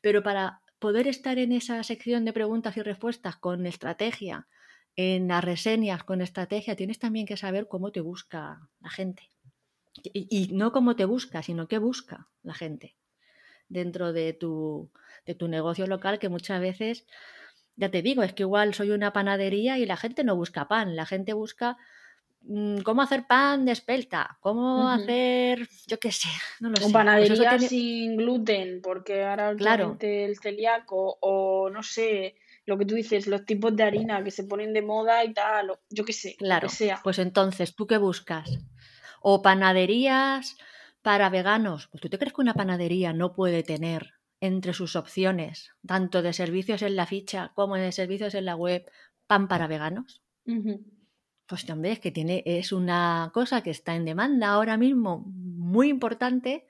pero 0.00 0.22
para 0.22 0.62
poder 0.78 1.08
estar 1.08 1.38
en 1.38 1.52
esa 1.52 1.82
sección 1.82 2.24
de 2.24 2.32
preguntas 2.32 2.76
y 2.76 2.82
respuestas 2.82 3.36
con 3.36 3.66
estrategia, 3.66 4.46
en 4.96 5.28
las 5.28 5.44
reseñas 5.44 6.02
con 6.04 6.20
estrategia, 6.22 6.76
tienes 6.76 6.98
también 6.98 7.26
que 7.26 7.36
saber 7.36 7.68
cómo 7.68 7.92
te 7.92 8.00
busca 8.00 8.68
la 8.80 8.90
gente. 8.90 9.28
y 10.12 10.48
no 10.52 10.70
cómo 10.70 10.94
te 10.94 11.04
busca, 11.04 11.42
sino 11.42 11.66
qué 11.66 11.78
busca 11.78 12.28
la 12.42 12.54
gente 12.54 12.97
dentro 13.68 14.12
de 14.12 14.32
tu, 14.32 14.90
de 15.26 15.34
tu 15.34 15.48
negocio 15.48 15.86
local 15.86 16.18
que 16.18 16.28
muchas 16.28 16.60
veces, 16.60 17.06
ya 17.76 17.90
te 17.90 18.02
digo, 18.02 18.22
es 18.22 18.32
que 18.32 18.42
igual 18.42 18.74
soy 18.74 18.90
una 18.90 19.12
panadería 19.12 19.78
y 19.78 19.86
la 19.86 19.96
gente 19.96 20.24
no 20.24 20.36
busca 20.36 20.68
pan, 20.68 20.96
la 20.96 21.06
gente 21.06 21.32
busca 21.32 21.76
mm, 22.42 22.78
cómo 22.78 23.02
hacer 23.02 23.26
pan 23.26 23.64
de 23.64 23.72
espelta, 23.72 24.38
cómo 24.40 24.88
hacer, 24.88 25.68
yo 25.86 25.98
qué 26.00 26.10
sé, 26.10 26.28
no 26.60 26.70
lo 26.70 26.76
sé. 26.76 26.84
O 26.86 26.92
panadería 26.92 27.58
sin 27.58 28.16
gluten, 28.16 28.80
porque 28.82 29.24
ahora 29.24 29.50
últimamente 29.50 30.24
el 30.24 30.38
celíaco, 30.38 31.18
o 31.20 31.70
no 31.70 31.82
sé, 31.82 32.36
lo 32.64 32.76
que 32.78 32.84
tú 32.84 32.94
dices, 32.94 33.26
los 33.26 33.44
tipos 33.44 33.74
de 33.76 33.82
harina 33.82 34.22
que 34.24 34.30
se 34.30 34.44
ponen 34.44 34.72
de 34.72 34.82
moda 34.82 35.24
y 35.24 35.32
tal, 35.32 35.72
yo 35.88 36.04
qué 36.04 36.12
sé, 36.12 36.36
claro. 36.36 36.68
que 36.68 36.74
sea. 36.74 37.00
Pues 37.04 37.18
entonces, 37.18 37.74
¿tú 37.74 37.86
qué 37.86 37.96
buscas? 37.96 38.58
O 39.20 39.42
panaderías 39.42 40.56
para 41.02 41.30
veganos. 41.30 41.88
Pues 41.88 42.00
tú 42.00 42.08
te 42.08 42.18
crees 42.18 42.32
que 42.32 42.40
una 42.40 42.54
panadería 42.54 43.12
no 43.12 43.32
puede 43.32 43.62
tener 43.62 44.14
entre 44.40 44.72
sus 44.72 44.96
opciones, 44.96 45.72
tanto 45.86 46.22
de 46.22 46.32
servicios 46.32 46.82
en 46.82 46.96
la 46.96 47.06
ficha 47.06 47.52
como 47.54 47.76
de 47.76 47.92
servicios 47.92 48.34
en 48.34 48.44
la 48.44 48.56
web, 48.56 48.84
pan 49.26 49.48
para 49.48 49.66
veganos. 49.66 50.22
Pues 51.46 51.66
también 51.66 51.94
es 51.94 52.00
que 52.00 52.10
tiene, 52.10 52.42
es 52.46 52.72
una 52.72 53.30
cosa 53.32 53.62
que 53.62 53.70
está 53.70 53.96
en 53.96 54.04
demanda 54.04 54.48
ahora 54.48 54.76
mismo 54.76 55.24
muy 55.26 55.88
importante. 55.88 56.66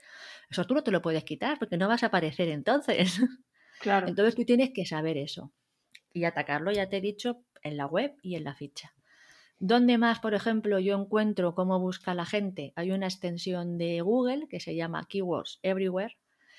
Eso 0.49 0.65
tú 0.65 0.75
no 0.75 0.83
te 0.83 0.91
lo 0.91 1.03
puedes 1.03 1.25
quitar 1.25 1.59
porque 1.59 1.77
no 1.77 1.89
vas 1.89 2.03
a 2.03 2.07
aparecer 2.07 2.49
entonces. 2.49 3.21
Claro. 3.81 4.09
Entonces 4.09 4.35
tú 4.35 4.45
tienes 4.45 4.71
que 4.75 4.85
saber 4.85 5.17
eso 5.17 5.53
y 6.13 6.25
atacarlo, 6.25 6.73
ya 6.73 6.89
te 6.89 6.97
he 6.97 7.01
dicho, 7.01 7.45
en 7.63 7.77
la 7.77 7.87
web 7.87 8.17
y 8.23 8.35
en 8.35 8.43
la 8.43 8.57
ficha. 8.57 8.93
¿Dónde 9.61 9.99
más, 9.99 10.21
por 10.21 10.35
ejemplo, 10.35 10.79
yo 10.79 10.97
encuentro 10.97 11.55
cómo 11.55 11.81
busca 11.81 12.15
la 12.15 12.25
gente? 12.25 12.73
Hay 12.77 12.93
una 12.93 13.07
extensión 13.07 13.77
de 13.77 14.01
Google 14.03 14.47
que 14.49 14.61
se 14.61 14.77
llama 14.77 15.07
Keywords 15.09 15.59
Everywhere 15.63 16.17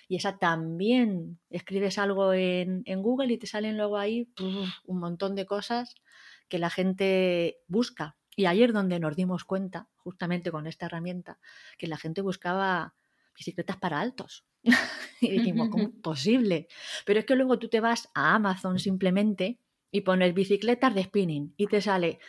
y 0.10 0.18
esa 0.18 0.38
también 0.38 1.40
escribes 1.50 1.98
algo 1.98 2.34
en, 2.34 2.84
Google 3.02 3.32
y 3.32 3.38
te 3.38 3.48
salen 3.48 3.78
luego 3.78 3.98
ahí 3.98 4.28
un 4.86 5.00
montón 5.00 5.36
de 5.36 5.46
cosas 5.46 5.96
que 6.50 6.58
la 6.60 6.70
gente 6.70 7.60
busca. 7.68 8.18
Y 8.36 8.48
ayer 8.48 8.74
donde 8.74 9.00
nos 9.00 9.16
dimos 9.16 9.44
cuenta, 9.46 9.88
justamente 9.98 10.52
con 10.52 10.66
esta 10.66 10.88
herramienta, 10.88 11.40
que 11.78 11.88
la 11.88 11.98
gente 11.98 12.22
buscaba 12.22 12.96
bicicletas 13.38 13.78
para 13.78 14.00
altos. 14.00 14.46
y 15.22 15.30
dijimos, 15.30 15.70
¿cómo 15.70 15.84
es 15.84 15.90
posible? 16.04 16.68
Pero 17.06 17.20
es 17.20 17.26
que 17.26 17.36
luego 17.36 17.60
tú 17.60 17.70
te 17.70 17.80
vas 17.80 18.10
a 18.14 18.34
Amazon 18.34 18.80
simplemente 18.80 19.60
y 19.92 20.02
pones 20.02 20.34
bicicletas 20.34 20.96
de 20.96 21.04
spinning 21.04 21.54
y 21.56 21.68
te 21.68 21.82
sale 21.82 22.20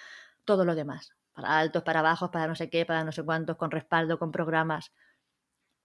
todo 0.50 0.64
lo 0.64 0.74
demás. 0.74 1.12
Para 1.32 1.60
altos, 1.60 1.84
para 1.84 2.02
bajos, 2.02 2.30
para 2.30 2.48
no 2.48 2.56
sé 2.56 2.68
qué, 2.68 2.84
para 2.84 3.04
no 3.04 3.12
sé 3.12 3.22
cuántos, 3.22 3.56
con 3.56 3.70
respaldo, 3.70 4.18
con 4.18 4.32
programas. 4.32 4.90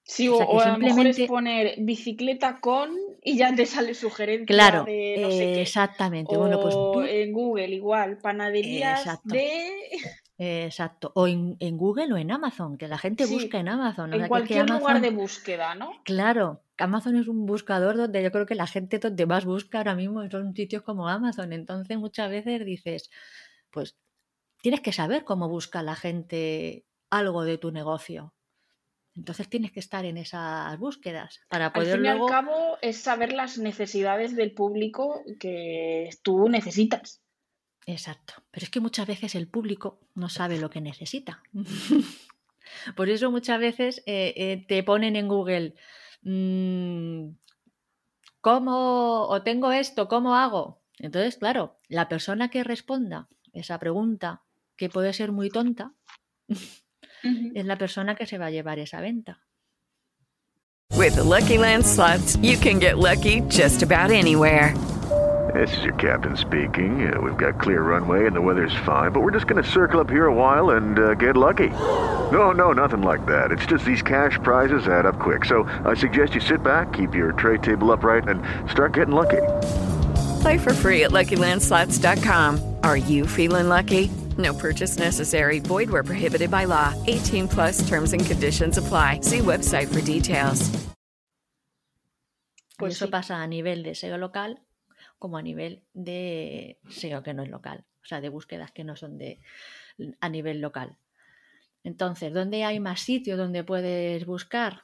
Sí, 0.04 0.28
o, 0.28 0.60
a 0.60 0.72
lo 0.72 0.78
mejor 0.80 1.06
es 1.06 1.20
poner 1.28 1.76
bicicleta 1.78 2.60
con 2.60 2.96
y 3.24 3.38
ya 3.38 3.54
te 3.54 3.68
sale 3.68 3.94
sugerencia 3.94 4.48
claro, 4.48 4.84
de 4.84 5.18
no 5.22 5.30
sé 5.30 5.38
qué. 5.38 5.62
Exactamente. 5.62 6.36
O 6.36 6.40
bueno, 6.40 6.60
pues 6.60 6.76
en 7.12 7.32
Google 7.32 7.70
igual, 7.70 8.18
panaderías 8.18 9.20
de... 9.24 9.70
Exacto. 10.38 11.12
O 11.14 11.28
en, 11.28 11.78
Google 11.78 12.12
o 12.14 12.18
en 12.18 12.32
Amazon, 12.32 12.78
que 12.78 12.88
la 12.88 12.98
gente 12.98 13.28
busca 13.28 13.60
en 13.60 13.70
Amazon. 13.70 14.14
En 14.14 14.28
cualquier 14.28 14.68
lugar 14.68 15.00
de 15.00 15.12
búsqueda, 15.12 15.76
¿no? 15.76 15.92
Claro, 16.04 16.62
Amazon 16.78 17.16
es 17.18 17.28
un 17.28 17.46
buscador 17.46 17.96
donde 17.96 18.22
yo 18.22 18.32
creo 18.32 18.46
que 18.46 18.56
la 18.56 18.68
gente 18.68 19.00
donde 19.00 19.26
más 19.28 19.46
busca 19.46 19.78
ahora 19.78 19.96
mismo 19.96 20.28
son 20.30 20.56
sitios 20.56 20.82
como 20.82 21.08
Amazon. 21.08 21.54
Entonces 21.54 21.98
muchas 21.98 22.30
veces 22.30 22.66
dices, 22.66 23.10
pues 23.72 23.96
tienes 24.66 24.82
que 24.82 24.94
saber 24.94 25.26
cómo 25.26 25.48
busca 25.48 25.84
la 25.84 25.96
gente 25.96 26.88
algo 27.12 27.44
de 27.44 27.60
tu 27.60 27.70
negocio. 27.70 28.34
Entonces 29.14 29.48
tienes 29.48 29.72
que 29.72 29.80
estar 29.80 30.06
en 30.06 30.18
esas 30.18 30.76
búsquedas 30.80 31.40
para 31.50 31.72
poder 31.72 31.92
al 31.92 31.98
fin 31.98 32.06
y 32.06 32.08
al 32.08 32.26
cabo 32.26 32.80
es 32.82 32.98
saber 32.98 33.32
las 33.32 33.60
necesidades 33.60 34.36
del 34.36 34.56
público 34.56 35.22
que 35.40 36.10
tú 36.24 36.50
necesitas. 36.50 37.22
Exacto. 37.86 38.34
Pero 38.50 38.64
es 38.64 38.72
que 38.72 38.80
muchas 38.80 39.06
veces 39.06 39.36
el 39.36 39.48
público 39.48 40.00
no 40.16 40.30
sabe 40.30 40.58
lo 40.58 40.72
que 40.72 40.82
necesita. 40.82 41.44
Por 42.96 43.10
eso 43.10 43.30
muchas 43.30 43.60
veces 43.60 44.02
eh, 44.08 44.34
eh, 44.36 44.66
te 44.68 44.82
ponen 44.82 45.16
en 45.16 45.28
Google 45.28 45.76
mm, 46.24 47.36
¿cómo 48.42 49.28
o 49.28 49.44
tengo 49.44 49.72
esto? 49.72 50.08
¿Cómo 50.08 50.34
hago? 50.34 50.82
Entonces, 50.98 51.38
claro, 51.38 51.78
la 51.88 52.10
persona 52.10 52.50
que 52.50 52.64
responda 52.64 53.30
esa 53.54 53.78
pregunta, 53.78 54.42
que 54.78 54.90
puede 54.90 55.14
ser 55.14 55.32
muy 55.32 55.50
tonta, 55.50 55.94
es 56.48 57.66
la 57.66 57.78
persona 57.78 58.16
que 58.16 58.26
se 58.26 58.38
va 58.38 58.48
a 58.48 58.52
llevar 58.52 58.80
esa 58.80 59.02
venta. 59.02 59.40
With 60.98 61.16
the 61.16 61.24
Lucky 61.24 61.58
Land 61.58 61.86
slots, 61.86 62.38
you 62.38 62.58
can 62.58 62.80
get 62.80 62.98
lucky 62.98 63.42
just 63.50 63.84
about 63.84 64.12
anywhere. 64.12 64.74
This 65.54 65.78
is 65.78 65.84
your 65.84 65.94
captain 65.96 66.36
speaking. 66.36 67.08
Uh, 67.08 67.22
we've 67.22 67.38
got 67.38 67.60
clear 67.60 67.82
runway 67.82 68.26
and 68.26 68.36
the 68.36 68.42
weather's 68.42 68.76
fine, 68.86 69.12
but 69.12 69.22
we're 69.22 69.32
just 69.32 69.46
going 69.48 69.62
to 69.64 69.70
circle 69.70 70.00
up 70.00 70.10
here 70.10 70.26
a 70.26 70.34
while 70.34 70.72
and 70.72 70.98
uh, 70.98 71.14
get 71.14 71.38
lucky. 71.38 71.70
No, 72.32 72.52
no, 72.52 72.72
nothing 72.72 73.02
like 73.04 73.26
that. 73.28 73.52
It's 73.52 73.66
just 73.66 73.86
these 73.86 74.02
cash 74.02 74.40
prizes 74.42 74.88
add 74.88 75.06
up 75.06 75.20
quick. 75.20 75.46
So 75.46 75.64
I 75.86 75.94
suggest 75.94 76.34
you 76.34 76.42
sit 76.42 76.64
back, 76.64 76.94
keep 76.94 77.14
your 77.14 77.32
tray 77.34 77.58
table 77.58 77.92
upright, 77.92 78.28
and 78.28 78.42
start 78.70 78.94
getting 78.94 79.14
lucky. 79.14 79.44
Play 80.42 80.58
for 80.58 80.74
free 80.74 81.04
at 81.04 81.12
LuckyLandSlots.com. 81.12 82.78
Are 82.84 82.98
you 82.98 83.28
feeling 83.28 83.70
lucky? 83.70 84.10
No 84.38 84.54
purchase 84.54 84.98
necessary. 84.98 85.60
Void 85.60 85.90
where 85.90 86.04
prohibited 86.04 86.50
by 86.50 86.66
law. 86.66 86.94
18 87.06 87.48
plus 87.48 87.88
terms 87.88 88.14
and 88.14 88.26
conditions 88.26 88.78
apply. 88.78 89.20
See 89.22 89.40
website 89.40 89.88
for 89.88 90.02
details. 90.02 90.72
Pues 92.78 92.96
eso 92.96 93.10
pasa 93.10 93.42
a 93.42 93.48
nivel 93.48 93.84
de 93.84 93.96
SEO 93.96 94.18
local 94.18 94.60
como 95.18 95.38
a 95.38 95.42
nivel 95.42 95.84
de 95.94 96.78
SEO 96.90 97.24
que 97.24 97.34
no 97.34 97.44
es 97.44 97.50
local. 97.50 97.86
O 98.04 98.06
sea, 98.06 98.22
de 98.22 98.30
búsquedas 98.30 98.72
que 98.72 98.84
no 98.84 98.96
son 98.96 99.18
de 99.18 99.40
a 100.20 100.30
nivel 100.30 100.62
local. 100.62 100.98
Entonces, 101.84 102.34
¿dónde 102.34 102.64
hay 102.64 102.80
más 102.80 103.00
sitios 103.00 103.38
donde 103.38 103.64
puedes 103.64 104.26
buscar? 104.26 104.82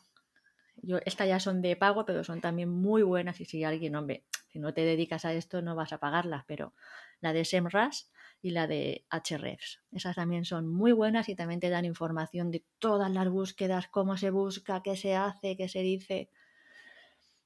Yo, 0.82 1.00
estas 1.06 1.28
ya 1.28 1.40
son 1.40 1.62
de 1.62 1.76
pago, 1.76 2.06
pero 2.06 2.24
son 2.24 2.42
también 2.42 2.70
muy 2.70 3.04
buenas 3.04 3.42
y 3.42 3.46
si 3.46 3.64
alguien, 3.64 3.96
hombre, 3.96 4.24
si 4.48 4.60
no 4.60 4.74
te 4.74 4.82
dedicas 4.82 5.26
a 5.26 5.34
esto 5.34 5.62
no 5.62 5.76
vas 5.76 5.94
a 5.94 6.00
pagarlas, 6.00 6.44
pero 6.48 6.74
la 7.20 7.34
de 7.34 7.46
SEMrush 7.46 8.04
y 8.42 8.52
la 8.52 8.68
de 8.68 9.06
Hrefs. 9.12 9.82
Esas 9.92 10.16
también 10.16 10.46
son 10.46 10.68
muy 10.68 10.92
buenas 10.92 11.30
y 11.30 11.36
también 11.36 11.60
te 11.60 11.70
dan 11.70 11.86
información 11.86 12.52
de 12.52 12.66
todas 12.80 13.12
las 13.12 13.30
búsquedas, 13.30 13.88
cómo 13.88 14.18
se 14.18 14.32
busca, 14.32 14.82
qué 14.82 14.96
se 14.96 15.16
hace, 15.16 15.56
qué 15.56 15.70
se 15.70 15.80
dice. 15.82 16.30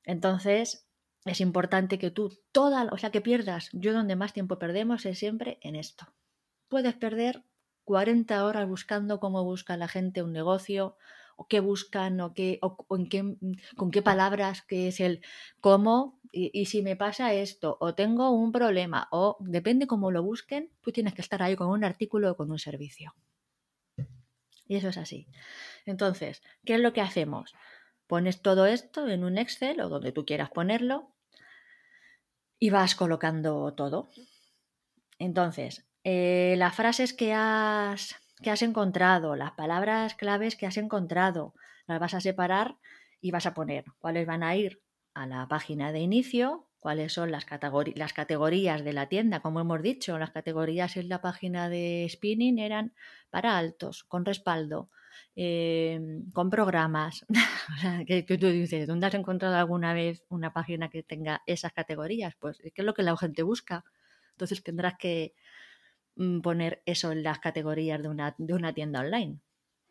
Entonces, 0.03 0.87
es 1.25 1.41
importante 1.41 1.97
que 1.99 2.11
tú 2.11 2.37
toda, 2.51 2.85
o 2.91 2.97
sea, 2.97 3.11
que 3.11 3.21
pierdas. 3.21 3.69
Yo 3.73 3.93
donde 3.93 4.15
más 4.15 4.33
tiempo 4.33 4.59
perdemos 4.59 5.05
es 5.05 5.19
siempre 5.19 5.57
en 5.61 5.75
esto. 5.75 6.07
Puedes 6.69 6.93
perder 6.93 7.43
40 7.83 8.45
horas 8.45 8.67
buscando 8.67 9.19
cómo 9.19 9.43
busca 9.43 9.77
la 9.77 9.87
gente 9.87 10.23
un 10.23 10.33
negocio, 10.33 10.97
o 11.35 11.47
qué 11.47 11.59
buscan, 11.59 12.19
o, 12.21 12.33
qué, 12.33 12.59
o, 12.61 12.85
en 12.95 13.09
qué, 13.09 13.35
con 13.75 13.91
qué 13.91 14.01
palabras, 14.01 14.61
qué 14.61 14.87
es 14.87 14.99
el 14.99 15.21
cómo, 15.61 16.19
y, 16.31 16.65
si 16.65 16.81
me 16.81 16.97
pasa 16.97 17.33
esto, 17.33 17.77
o 17.79 17.95
tengo 17.95 18.31
un 18.31 18.51
problema, 18.51 19.07
o 19.11 19.37
depende 19.39 19.87
cómo 19.87 20.11
lo 20.11 20.21
busquen, 20.21 20.69
tú 20.81 20.91
tienes 20.91 21.13
que 21.13 21.21
estar 21.21 21.41
ahí 21.41 21.55
con 21.55 21.69
un 21.69 21.85
artículo 21.85 22.31
o 22.31 22.35
con 22.35 22.51
un 22.51 22.59
servicio. 22.59 23.15
Y 24.67 24.75
eso 24.75 24.89
es 24.89 24.97
así. 24.97 25.27
Entonces, 25.85 26.41
¿qué 26.65 26.75
es 26.75 26.81
lo 26.81 26.91
que 26.91 26.99
hacemos? 26.99 27.53
Pones 28.07 28.41
todo 28.41 28.65
esto 28.65 29.07
en 29.07 29.23
un 29.23 29.37
Excel 29.37 29.79
o 29.79 29.87
donde 29.87 30.11
tú 30.11 30.25
quieras 30.25 30.49
ponerlo 30.49 31.15
y 32.59 32.69
vas 32.69 32.95
colocando 32.95 33.73
todo. 33.73 34.09
Entonces, 35.19 35.87
eh, 36.03 36.55
las 36.57 36.75
frases 36.75 37.13
que 37.13 37.33
has, 37.33 38.15
que 38.41 38.51
has 38.51 38.61
encontrado, 38.61 39.35
las 39.35 39.51
palabras 39.51 40.15
claves 40.15 40.55
que 40.55 40.65
has 40.65 40.77
encontrado, 40.77 41.53
las 41.87 41.99
vas 41.99 42.13
a 42.13 42.21
separar 42.21 42.77
y 43.21 43.31
vas 43.31 43.45
a 43.45 43.53
poner 43.53 43.85
cuáles 43.99 44.27
van 44.27 44.43
a 44.43 44.55
ir 44.55 44.81
a 45.13 45.25
la 45.25 45.47
página 45.47 45.91
de 45.91 45.99
inicio, 45.99 46.67
cuáles 46.79 47.13
son 47.13 47.31
las, 47.31 47.47
las 47.95 48.13
categorías 48.13 48.83
de 48.83 48.93
la 48.93 49.07
tienda, 49.07 49.39
como 49.39 49.59
hemos 49.59 49.81
dicho, 49.81 50.19
las 50.19 50.29
categorías 50.29 50.97
en 50.97 51.09
la 51.09 51.21
página 51.21 51.67
de 51.69 52.05
Spinning 52.07 52.59
eran 52.59 52.93
para 53.31 53.57
altos, 53.57 54.03
con 54.03 54.25
respaldo, 54.25 54.91
em, 55.35 56.29
con 56.31 56.51
programas. 56.51 57.25
que, 58.07 58.21
tú 58.23 58.47
dices, 58.47 58.85
¿dónde 58.85 59.07
has 59.07 59.15
encontrado 59.15 59.55
alguna 59.55 59.93
vez 59.93 60.23
una 60.29 60.53
página 60.53 60.89
que 60.89 61.01
tenga 61.01 61.41
esas 61.47 61.73
categorías? 61.73 62.35
Pues 62.39 62.59
es 62.59 62.71
que 62.71 62.81
es 62.83 62.85
lo 62.85 62.93
que 62.93 63.01
la 63.01 63.17
gente 63.17 63.41
busca. 63.41 63.83
Entonces 64.33 64.61
tendrás 64.61 64.95
que 64.99 65.33
poner 66.41 66.81
eso 66.85 67.11
en 67.11 67.23
las 67.23 67.39
categorías 67.39 68.01
de 68.01 68.09
una, 68.09 68.35
de 68.37 68.53
una 68.53 68.73
tienda 68.73 69.01
online. 69.01 69.39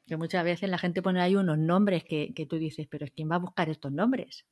Que 0.07 0.17
muchas 0.17 0.45
veces 0.45 0.69
la 0.69 0.79
gente 0.79 1.03
pone 1.03 1.21
ahí 1.21 1.37
unos 1.37 1.59
nombres 1.59 2.05
que, 2.05 2.33
que 2.35 2.47
tú 2.47 2.57
dices, 2.57 2.87
pero 2.89 3.07
¿quién 3.15 3.31
va 3.31 3.37
a 3.37 3.41
buscar 3.41 3.69
estos 3.69 3.93
nombres? 3.93 4.47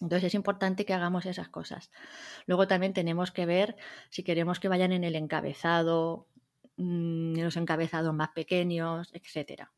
Entonces 0.00 0.24
es 0.24 0.34
importante 0.34 0.84
que 0.84 0.94
hagamos 0.94 1.26
esas 1.26 1.48
cosas. 1.48 1.90
Luego 2.46 2.66
también 2.66 2.92
tenemos 2.92 3.30
que 3.30 3.46
ver 3.46 3.76
si 4.10 4.22
queremos 4.22 4.60
que 4.60 4.68
vayan 4.68 4.92
en 4.92 5.04
el 5.04 5.14
encabezado, 5.16 6.28
mm, 6.76 7.36
en 7.36 7.44
los 7.44 7.56
encabezados 7.56 8.14
más 8.14 8.30
pequeños, 8.30 9.10
etc. 9.12 9.68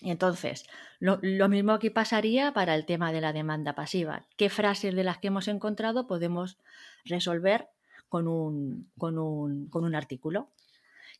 Y 0.00 0.10
entonces, 0.10 0.64
lo, 1.00 1.18
mismo 1.48 1.72
aquí 1.72 1.90
pasaría 1.90 2.52
para 2.52 2.76
el 2.76 2.86
tema 2.86 3.12
de 3.12 3.20
la 3.20 3.32
demanda 3.32 3.74
pasiva. 3.74 4.26
¿Qué 4.36 4.48
frases 4.48 4.94
de 4.94 5.02
las 5.02 5.18
que 5.18 5.28
hemos 5.28 5.48
encontrado 5.48 6.06
podemos 6.06 6.58
resolver 7.04 7.68
con 8.08 8.28
un, 8.28 8.90
con 8.98 9.18
un, 9.18 9.68
con 9.68 9.84
un 9.84 9.94
artículo? 9.94 10.50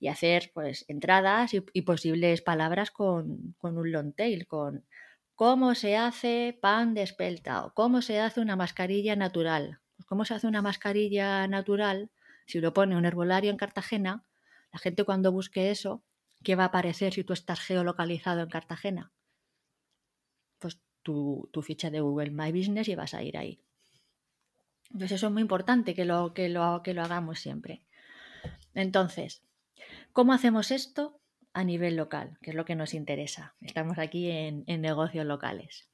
y 0.00 0.08
hacer 0.08 0.50
pues 0.54 0.84
entradas 0.88 1.52
y, 1.54 1.82
posibles 1.82 2.42
palabras 2.42 2.90
con, 2.90 3.54
con, 3.58 3.78
un 3.78 3.90
long 3.90 4.12
tail, 4.14 4.46
con 4.46 4.84
cómo 5.34 5.74
se 5.74 5.96
hace 5.96 6.56
pan 6.60 6.94
de 6.94 7.02
espelta 7.02 7.64
o 7.64 7.74
cómo 7.74 8.02
se 8.02 8.20
hace 8.20 8.40
una 8.40 8.56
mascarilla 8.56 9.16
natural. 9.16 9.80
Pues, 9.96 10.06
¿Cómo 10.06 10.24
se 10.24 10.34
hace 10.34 10.46
una 10.46 10.62
mascarilla 10.62 11.46
natural? 11.48 12.10
Si 12.46 12.60
lo 12.60 12.72
pone 12.72 12.96
un 12.96 13.04
herbolario 13.04 13.50
en 13.50 13.56
Cartagena, 13.56 14.24
la 14.72 14.78
gente 14.78 15.04
cuando 15.04 15.32
busque 15.32 15.70
eso, 15.70 16.02
¿qué 16.44 16.54
va 16.54 16.64
a 16.64 16.66
aparecer 16.66 17.12
si 17.12 17.24
tú 17.24 17.32
estás 17.32 17.60
geolocalizado 17.60 18.40
en 18.40 18.48
Cartagena? 18.48 19.12
Pues 20.58 20.80
tu, 21.02 21.48
tu 21.52 21.62
ficha 21.62 21.90
de 21.90 22.00
Google 22.00 22.30
My 22.30 22.52
Business 22.52 22.88
y 22.88 22.94
vas 22.94 23.14
a 23.14 23.22
ir 23.22 23.36
ahí. 23.36 23.60
Entonces 24.90 25.16
eso 25.16 25.26
es 25.26 25.32
muy 25.32 25.42
importante 25.42 25.94
que 25.94 26.04
lo, 26.04 26.32
que 26.34 26.48
lo, 26.48 26.82
que 26.82 26.94
lo 26.94 27.02
hagamos 27.02 27.40
siempre. 27.40 27.82
Entonces, 28.74 29.42
¿cómo 30.12 30.32
hacemos 30.32 30.70
esto 30.70 31.20
a 31.52 31.64
nivel 31.64 31.96
local? 31.96 32.38
Que 32.42 32.50
es 32.50 32.56
lo 32.56 32.64
que 32.64 32.74
nos 32.74 32.94
interesa. 32.94 33.54
Estamos 33.60 33.98
aquí 33.98 34.30
en, 34.30 34.64
en 34.66 34.80
negocios 34.80 35.26
locales. 35.26 35.88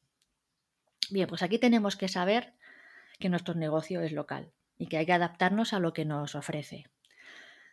Bien, 1.11 1.29
pues 1.29 1.43
aquí 1.43 1.59
tenemos 1.59 1.97
que 1.97 2.09
saber 2.09 2.55
que 3.19 3.29
nuestro 3.29 3.55
negocio 3.55 4.01
es 4.01 4.13
local 4.13 4.53
y 4.79 4.87
que 4.87 4.99
hay 4.99 5.07
que 5.07 5.13
adaptarnos 5.13 5.73
a 5.73 5.79
lo 5.79 5.93
que 5.93 6.05
nos 6.05 6.35
ofrece. 6.35 6.87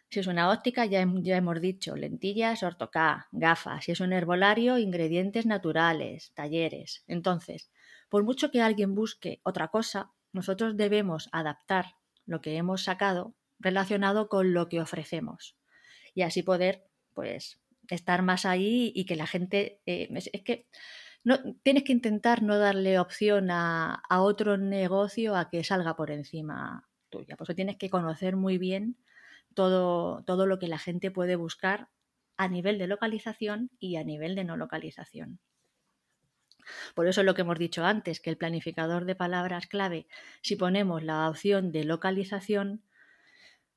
Si 0.09 0.19
es 0.19 0.27
una 0.27 0.51
óptica, 0.51 0.85
ya, 0.85 1.07
ya 1.21 1.37
hemos 1.37 1.61
dicho, 1.61 1.95
lentillas, 1.95 2.63
ortocá, 2.63 3.29
gafas. 3.31 3.85
Si 3.85 3.93
es 3.93 4.01
un 4.01 4.11
herbolario, 4.11 4.77
ingredientes 4.77 5.45
naturales, 5.45 6.33
talleres. 6.35 7.05
Entonces, 7.07 7.71
por 8.09 8.25
mucho 8.25 8.51
que 8.51 8.61
alguien 8.61 8.93
busque 8.93 9.39
otra 9.43 9.69
cosa, 9.69 10.11
nosotros 10.33 10.77
debemos 10.77 11.29
adaptar 11.31 11.95
lo 12.25 12.41
que 12.41 12.55
hemos 12.57 12.83
sacado 12.83 13.35
relacionado 13.59 14.29
con 14.29 14.53
lo 14.53 14.69
que 14.69 14.81
ofrecemos. 14.81 15.55
Y 16.13 16.23
así 16.23 16.43
poder 16.43 16.85
pues 17.13 17.59
estar 17.89 18.21
más 18.21 18.45
ahí 18.45 18.91
y 18.95 19.05
que 19.05 19.15
la 19.15 19.27
gente 19.27 19.81
eh, 19.85 20.09
es, 20.13 20.41
que 20.43 20.67
no 21.23 21.39
tienes 21.63 21.83
que 21.83 21.93
intentar 21.93 22.41
no 22.41 22.57
darle 22.57 22.99
opción 22.99 23.51
a, 23.51 24.01
a, 24.09 24.21
otro 24.21 24.57
negocio 24.57 25.35
a 25.35 25.49
que 25.49 25.63
salga 25.63 25.95
por 25.95 26.11
encima 26.11 26.89
tuya. 27.09 27.35
Por 27.35 27.45
eso 27.45 27.55
tienes 27.55 27.77
que 27.77 27.89
conocer 27.89 28.35
muy 28.35 28.57
bien 28.57 28.97
todo, 29.53 30.23
todo 30.23 30.45
lo 30.47 30.59
que 30.59 30.67
la 30.67 30.79
gente 30.79 31.11
puede 31.11 31.35
buscar 31.35 31.89
a 32.37 32.47
nivel 32.47 32.77
de 32.77 32.87
localización 32.87 33.69
y 33.79 33.97
a 33.97 34.03
nivel 34.03 34.35
de 34.35 34.45
no 34.45 34.57
localización 34.57 35.39
por 36.95 37.07
eso 37.07 37.21
es 37.21 37.25
lo 37.25 37.33
que 37.35 37.41
hemos 37.41 37.59
dicho 37.59 37.85
antes, 37.85 38.19
que 38.19 38.29
el 38.29 38.37
planificador 38.37 39.05
de 39.05 39.15
palabras 39.15 39.67
clave, 39.67 40.07
si 40.41 40.55
ponemos 40.55 41.03
la 41.03 41.29
opción 41.29 41.71
de 41.71 41.83
localización, 41.83 42.83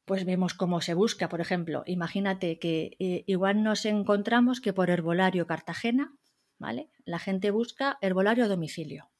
pues 0.04 0.24
vemos 0.24 0.54
cómo 0.54 0.80
se 0.80 0.94
busca. 0.94 1.28
Por 1.28 1.40
ejemplo, 1.40 1.82
imagínate 1.86 2.58
que 2.58 2.96
eh, 2.98 3.24
igual 3.26 3.62
nos 3.62 3.84
encontramos 3.86 4.60
que 4.60 4.72
por 4.72 4.90
herbolario 4.90 5.46
Cartagena, 5.46 6.14
¿vale? 6.58 6.90
La 7.04 7.18
gente 7.18 7.50
busca 7.50 7.98
herbolario 8.00 8.44
a 8.44 8.48
domicilio. 8.48 9.10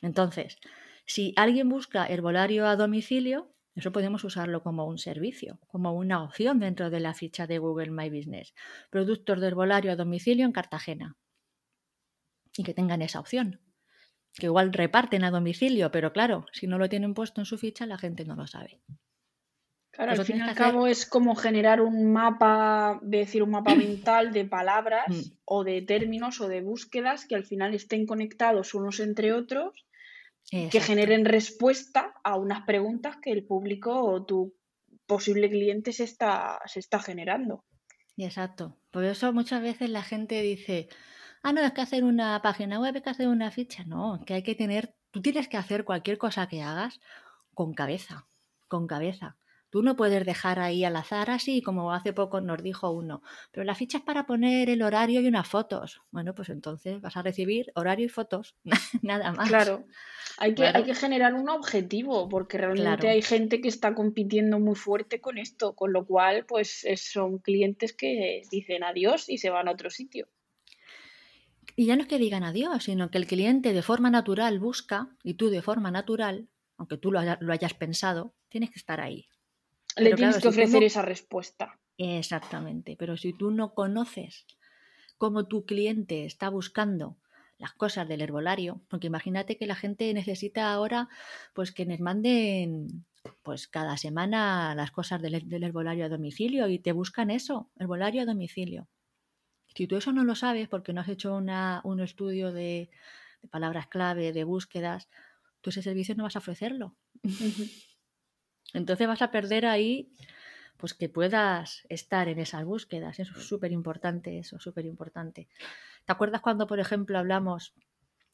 Entonces, 0.00 0.58
si 1.06 1.32
alguien 1.36 1.68
busca 1.68 2.06
herbolario 2.06 2.66
a 2.66 2.76
domicilio, 2.76 3.52
eso 3.74 3.92
podemos 3.92 4.22
usarlo 4.24 4.62
como 4.62 4.86
un 4.86 4.98
servicio, 4.98 5.58
como 5.68 5.94
una 5.94 6.22
opción 6.22 6.58
dentro 6.58 6.90
de 6.90 7.00
la 7.00 7.14
ficha 7.14 7.46
de 7.46 7.58
Google 7.58 7.90
My 7.90 8.10
Business. 8.10 8.54
Productos 8.90 9.40
de 9.40 9.46
herbolario 9.46 9.92
a 9.92 9.96
domicilio 9.96 10.44
en 10.44 10.52
Cartagena 10.52 11.16
y 12.56 12.64
que 12.64 12.74
tengan 12.74 13.02
esa 13.02 13.20
opción. 13.20 13.60
Que 14.34 14.46
igual 14.46 14.72
reparten 14.72 15.24
a 15.24 15.30
domicilio, 15.30 15.90
pero 15.90 16.12
claro, 16.12 16.46
si 16.52 16.66
no 16.66 16.78
lo 16.78 16.88
tienen 16.88 17.14
puesto 17.14 17.40
en 17.40 17.44
su 17.44 17.58
ficha, 17.58 17.86
la 17.86 17.98
gente 17.98 18.24
no 18.24 18.34
lo 18.34 18.46
sabe. 18.46 18.80
Claro, 19.90 20.12
al 20.12 20.24
fin 20.24 20.38
y 20.38 20.40
al 20.40 20.54
cabo 20.54 20.86
es 20.86 21.04
como 21.04 21.34
generar 21.34 21.82
un 21.82 22.12
mapa, 22.12 22.98
de 23.02 23.18
decir 23.18 23.42
un 23.42 23.50
mapa 23.50 23.74
mental 23.74 24.32
de 24.32 24.46
palabras 24.46 25.08
mm. 25.08 25.38
o 25.44 25.64
de 25.64 25.82
términos 25.82 26.40
o 26.40 26.48
de 26.48 26.62
búsquedas 26.62 27.26
que 27.26 27.34
al 27.34 27.44
final 27.44 27.74
estén 27.74 28.06
conectados 28.06 28.72
unos 28.74 29.00
entre 29.00 29.32
otros, 29.32 29.86
que 30.50 30.80
generen 30.80 31.24
respuesta 31.24 32.12
a 32.24 32.36
unas 32.36 32.66
preguntas 32.66 33.16
que 33.22 33.32
el 33.32 33.46
público 33.46 34.02
o 34.02 34.26
tu 34.26 34.54
posible 35.06 35.48
cliente 35.48 35.92
se 35.92 36.04
está, 36.04 36.60
se 36.66 36.80
está 36.80 36.98
generando. 36.98 37.64
Exacto. 38.18 38.76
Por 38.90 39.04
eso 39.04 39.32
muchas 39.32 39.62
veces 39.62 39.88
la 39.88 40.02
gente 40.02 40.42
dice, 40.42 40.88
ah, 41.42 41.52
no, 41.52 41.60
es 41.60 41.72
que 41.72 41.80
hacer 41.80 42.04
una 42.04 42.40
página 42.42 42.80
web, 42.80 42.96
es 42.96 43.02
que 43.02 43.10
hacer 43.10 43.28
una 43.28 43.50
ficha. 43.50 43.84
No, 43.84 44.22
que 44.26 44.34
hay 44.34 44.42
que 44.42 44.54
tener, 44.54 44.94
tú 45.10 45.20
tienes 45.22 45.48
que 45.48 45.56
hacer 45.56 45.84
cualquier 45.84 46.18
cosa 46.18 46.46
que 46.48 46.62
hagas 46.62 47.00
con 47.54 47.74
cabeza, 47.74 48.26
con 48.68 48.86
cabeza. 48.86 49.36
Tú 49.72 49.82
no 49.82 49.96
puedes 49.96 50.26
dejar 50.26 50.58
ahí 50.58 50.84
al 50.84 50.96
azar 50.96 51.30
así 51.30 51.62
como 51.62 51.94
hace 51.94 52.12
poco 52.12 52.42
nos 52.42 52.62
dijo 52.62 52.90
uno, 52.90 53.22
pero 53.50 53.64
la 53.64 53.74
ficha 53.74 53.96
es 53.96 54.04
para 54.04 54.26
poner 54.26 54.68
el 54.68 54.82
horario 54.82 55.22
y 55.22 55.26
unas 55.26 55.48
fotos. 55.48 56.02
Bueno, 56.10 56.34
pues 56.34 56.50
entonces 56.50 57.00
vas 57.00 57.16
a 57.16 57.22
recibir 57.22 57.72
horario 57.74 58.04
y 58.04 58.10
fotos, 58.10 58.54
nada 59.02 59.32
más. 59.32 59.48
Claro, 59.48 59.86
hay 60.36 60.54
que, 60.54 60.66
hay 60.66 60.84
que 60.84 60.94
generar 60.94 61.32
un 61.32 61.48
objetivo 61.48 62.28
porque 62.28 62.58
realmente 62.58 63.08
hay 63.08 63.22
gente 63.22 63.62
que 63.62 63.68
está 63.68 63.94
compitiendo 63.94 64.60
muy 64.60 64.74
fuerte 64.74 65.22
con 65.22 65.38
esto, 65.38 65.74
con 65.74 65.94
lo 65.94 66.04
cual 66.04 66.44
pues 66.44 66.86
son 66.96 67.38
clientes 67.38 67.94
que 67.94 68.42
dicen 68.50 68.84
adiós 68.84 69.30
y 69.30 69.38
se 69.38 69.48
van 69.48 69.68
a 69.68 69.72
otro 69.72 69.88
sitio. 69.88 70.28
Y 71.74 71.86
ya 71.86 71.96
no 71.96 72.02
es 72.02 72.08
que 72.08 72.18
digan 72.18 72.44
adiós, 72.44 72.84
sino 72.84 73.10
que 73.10 73.18
el 73.18 73.26
cliente 73.26 73.72
de 73.72 73.82
forma 73.82 74.10
natural 74.10 74.58
busca 74.58 75.08
y 75.22 75.34
tú 75.34 75.48
de 75.48 75.62
forma 75.62 75.90
natural, 75.90 76.48
aunque 76.76 76.98
tú 76.98 77.12
lo, 77.12 77.20
hayas 77.20 77.74
pensado, 77.74 78.34
tienes 78.48 78.70
que 78.70 78.78
estar 78.78 79.00
ahí. 79.00 79.28
Le 79.96 80.14
tienes 80.14 80.38
que 80.38 80.48
ofrecer 80.48 80.82
esa 80.82 81.02
respuesta. 81.02 81.78
Exactamente, 81.98 82.96
pero 82.98 83.16
si 83.16 83.32
tú 83.32 83.50
no 83.50 83.74
conoces 83.74 84.46
cómo 85.18 85.46
tu 85.46 85.64
cliente 85.64 86.24
está 86.24 86.48
buscando 86.48 87.16
las 87.58 87.72
cosas 87.74 88.08
del 88.08 88.22
herbolario, 88.22 88.80
porque 88.88 89.06
imagínate 89.06 89.56
que 89.56 89.66
la 89.66 89.76
gente 89.76 90.12
necesita 90.14 90.72
ahora 90.72 91.08
pues 91.54 91.70
que 91.70 91.84
les 91.84 92.00
manden 92.00 93.04
pues 93.42 93.68
cada 93.68 93.96
semana 93.96 94.74
las 94.74 94.90
cosas 94.90 95.22
del, 95.22 95.48
del 95.48 95.62
herbolario 95.62 96.04
a 96.04 96.08
domicilio 96.08 96.68
y 96.68 96.78
te 96.78 96.92
buscan 96.92 97.30
eso, 97.30 97.70
herbolario 97.78 98.22
a 98.22 98.26
domicilio. 98.26 98.88
Si 99.74 99.86
tú 99.86 99.96
eso 99.96 100.12
no 100.12 100.24
lo 100.24 100.34
sabes 100.34 100.68
porque 100.68 100.92
no 100.92 101.00
has 101.00 101.08
hecho 101.08 101.34
un 101.36 102.00
estudio 102.00 102.52
de, 102.52 102.90
palabras 103.50 103.86
clave, 103.86 104.32
de 104.32 104.44
búsquedas, 104.44 105.08
tú 105.60 105.70
ese 105.70 105.82
servicio 105.82 106.14
no 106.14 106.24
vas 106.24 106.36
a 106.36 106.40
ofrecerlo. 106.40 106.94
Entonces 108.74 109.06
vas 109.06 109.22
a 109.22 109.30
perder 109.30 109.66
ahí 109.66 110.12
pues 110.76 110.94
que 110.94 111.08
puedas 111.08 111.86
estar 111.88 112.28
en 112.28 112.38
esas 112.38 112.64
búsquedas. 112.64 113.20
Eso 113.20 113.38
es 113.38 113.44
súper 113.44 113.70
importante, 113.72 114.38
eso 114.38 114.56
es 114.56 114.62
súper 114.62 114.84
importante. 114.86 115.48
¿Te 116.04 116.12
acuerdas 116.12 116.40
cuando, 116.40 116.66
por 116.66 116.80
ejemplo, 116.80 117.18
hablamos 117.18 117.74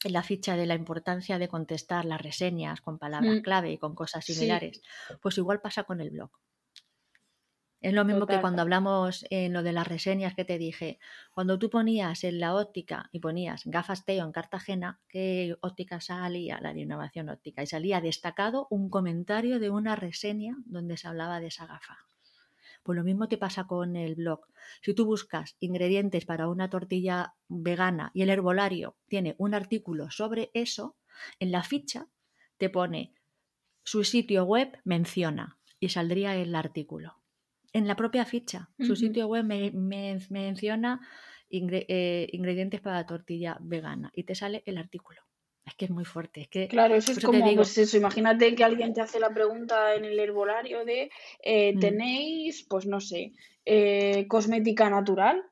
en 0.04 0.12
la 0.12 0.22
ficha 0.22 0.56
de 0.56 0.64
la 0.64 0.74
importancia 0.74 1.38
de 1.38 1.48
contestar 1.48 2.04
las 2.04 2.22
reseñas 2.22 2.80
con 2.80 2.98
palabras 2.98 3.38
mm. 3.38 3.42
clave 3.42 3.72
y 3.72 3.78
con 3.78 3.94
cosas 3.94 4.24
similares? 4.24 4.80
Pues 5.20 5.36
igual 5.36 5.60
pasa 5.60 5.84
con 5.84 6.00
el 6.00 6.10
blog. 6.10 6.30
Es 7.80 7.92
lo 7.92 8.04
mismo 8.04 8.26
que 8.26 8.40
cuando 8.40 8.62
hablamos 8.62 9.24
en 9.30 9.52
lo 9.52 9.62
de 9.62 9.72
las 9.72 9.86
reseñas 9.86 10.34
que 10.34 10.44
te 10.44 10.58
dije. 10.58 10.98
Cuando 11.30 11.60
tú 11.60 11.70
ponías 11.70 12.24
en 12.24 12.40
la 12.40 12.56
óptica 12.56 13.08
y 13.12 13.20
ponías 13.20 13.62
gafas 13.66 14.04
Teo 14.04 14.24
en 14.24 14.32
Cartagena, 14.32 15.00
¿qué 15.08 15.56
óptica 15.60 16.00
salía? 16.00 16.58
La 16.60 16.74
de 16.74 16.80
innovación 16.80 17.28
óptica. 17.28 17.62
Y 17.62 17.68
salía 17.68 18.00
destacado 18.00 18.66
un 18.70 18.90
comentario 18.90 19.60
de 19.60 19.70
una 19.70 19.94
reseña 19.94 20.56
donde 20.66 20.96
se 20.96 21.06
hablaba 21.06 21.38
de 21.38 21.46
esa 21.46 21.66
gafa. 21.66 21.98
Pues 22.82 22.96
lo 22.96 23.04
mismo 23.04 23.28
te 23.28 23.38
pasa 23.38 23.68
con 23.68 23.94
el 23.94 24.16
blog. 24.16 24.40
Si 24.82 24.92
tú 24.92 25.06
buscas 25.06 25.56
ingredientes 25.60 26.24
para 26.24 26.48
una 26.48 26.70
tortilla 26.70 27.34
vegana 27.46 28.10
y 28.12 28.22
el 28.22 28.30
herbolario 28.30 28.96
tiene 29.06 29.36
un 29.38 29.54
artículo 29.54 30.10
sobre 30.10 30.50
eso, 30.52 30.96
en 31.38 31.52
la 31.52 31.62
ficha 31.62 32.08
te 32.56 32.70
pone 32.70 33.14
su 33.84 34.02
sitio 34.02 34.44
web 34.44 34.80
menciona 34.84 35.58
y 35.78 35.90
saldría 35.90 36.34
el 36.34 36.54
artículo 36.56 37.17
en 37.72 37.86
la 37.86 37.96
propia 37.96 38.24
ficha. 38.24 38.70
Su 38.78 38.96
sitio 38.96 39.26
web 39.26 39.44
me, 39.44 39.70
menciona 40.30 41.00
eh, 41.50 42.28
ingredientes 42.32 42.80
para 42.80 43.06
tortilla 43.06 43.58
vegana 43.60 44.10
y 44.14 44.24
te 44.24 44.34
sale 44.34 44.62
el 44.66 44.78
artículo. 44.78 45.22
Es 45.64 45.74
que 45.74 45.84
es 45.84 45.90
muy 45.90 46.06
fuerte. 46.06 46.40
Es 46.40 46.48
que, 46.48 46.66
claro, 46.66 46.94
eso 46.94 47.12
es 47.12 47.20
como 47.22 47.54
pues 47.54 47.76
eso. 47.76 47.98
Imagínate 47.98 48.54
que 48.54 48.64
alguien 48.64 48.94
te 48.94 49.02
hace 49.02 49.20
la 49.20 49.34
pregunta 49.34 49.94
en 49.94 50.06
el 50.06 50.18
herbolario 50.18 50.84
de 50.86 51.10
eh, 51.42 51.74
mm. 51.74 51.80
¿tenéis, 51.80 52.66
pues 52.68 52.86
no 52.86 53.00
sé, 53.00 53.32
eh, 53.66 54.26
cosmética 54.28 54.88
natural? 54.88 55.42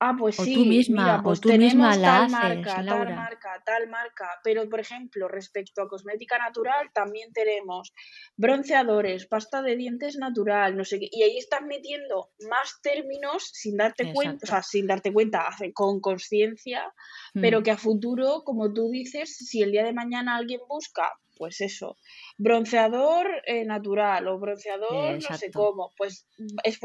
Ah, 0.00 0.14
pues 0.16 0.36
sí, 0.36 0.54
tú 0.54 0.64
misma, 0.64 1.02
mira, 1.02 1.22
pues 1.22 1.40
tú 1.40 1.48
misma 1.54 1.96
la 1.96 2.20
tal 2.20 2.30
marca, 2.30 2.84
tal 2.84 3.14
marca, 3.14 3.62
tal 3.66 3.88
marca. 3.88 4.40
Pero, 4.44 4.68
por 4.68 4.78
ejemplo, 4.78 5.26
respecto 5.26 5.82
a 5.82 5.88
cosmética 5.88 6.38
natural, 6.38 6.90
también 6.92 7.32
tenemos 7.32 7.92
bronceadores, 8.36 9.26
pasta 9.26 9.60
de 9.60 9.74
dientes 9.74 10.16
natural, 10.16 10.76
no 10.76 10.84
sé 10.84 11.00
qué. 11.00 11.08
Y 11.10 11.24
ahí 11.24 11.36
estás 11.36 11.62
metiendo 11.62 12.30
más 12.48 12.80
términos 12.80 13.50
sin 13.52 13.76
darte 13.76 14.12
cuenta, 14.12 14.44
o 14.44 14.46
sea, 14.46 14.62
sin 14.62 14.86
darte 14.86 15.12
cuenta, 15.12 15.48
con 15.74 16.00
conciencia, 16.00 16.94
pero 17.34 17.60
mm. 17.60 17.62
que 17.64 17.70
a 17.72 17.76
futuro, 17.76 18.44
como 18.44 18.72
tú 18.72 18.90
dices, 18.90 19.36
si 19.36 19.62
el 19.62 19.72
día 19.72 19.84
de 19.84 19.92
mañana 19.92 20.36
alguien 20.36 20.60
busca 20.68 21.12
pues 21.38 21.60
eso, 21.60 21.96
bronceador 22.36 23.26
eh, 23.46 23.64
natural 23.64 24.28
o 24.28 24.38
bronceador 24.38 25.14
no 25.14 25.36
sé 25.36 25.50
cómo, 25.50 25.92
pues 25.96 26.26
es 26.64 26.78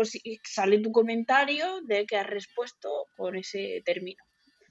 sale 0.44 0.80
tu 0.80 0.92
comentario 0.92 1.82
de 1.82 2.06
que 2.06 2.18
has 2.18 2.28
respuesto 2.28 3.08
con 3.18 3.36
ese 3.36 3.82
término. 3.84 4.24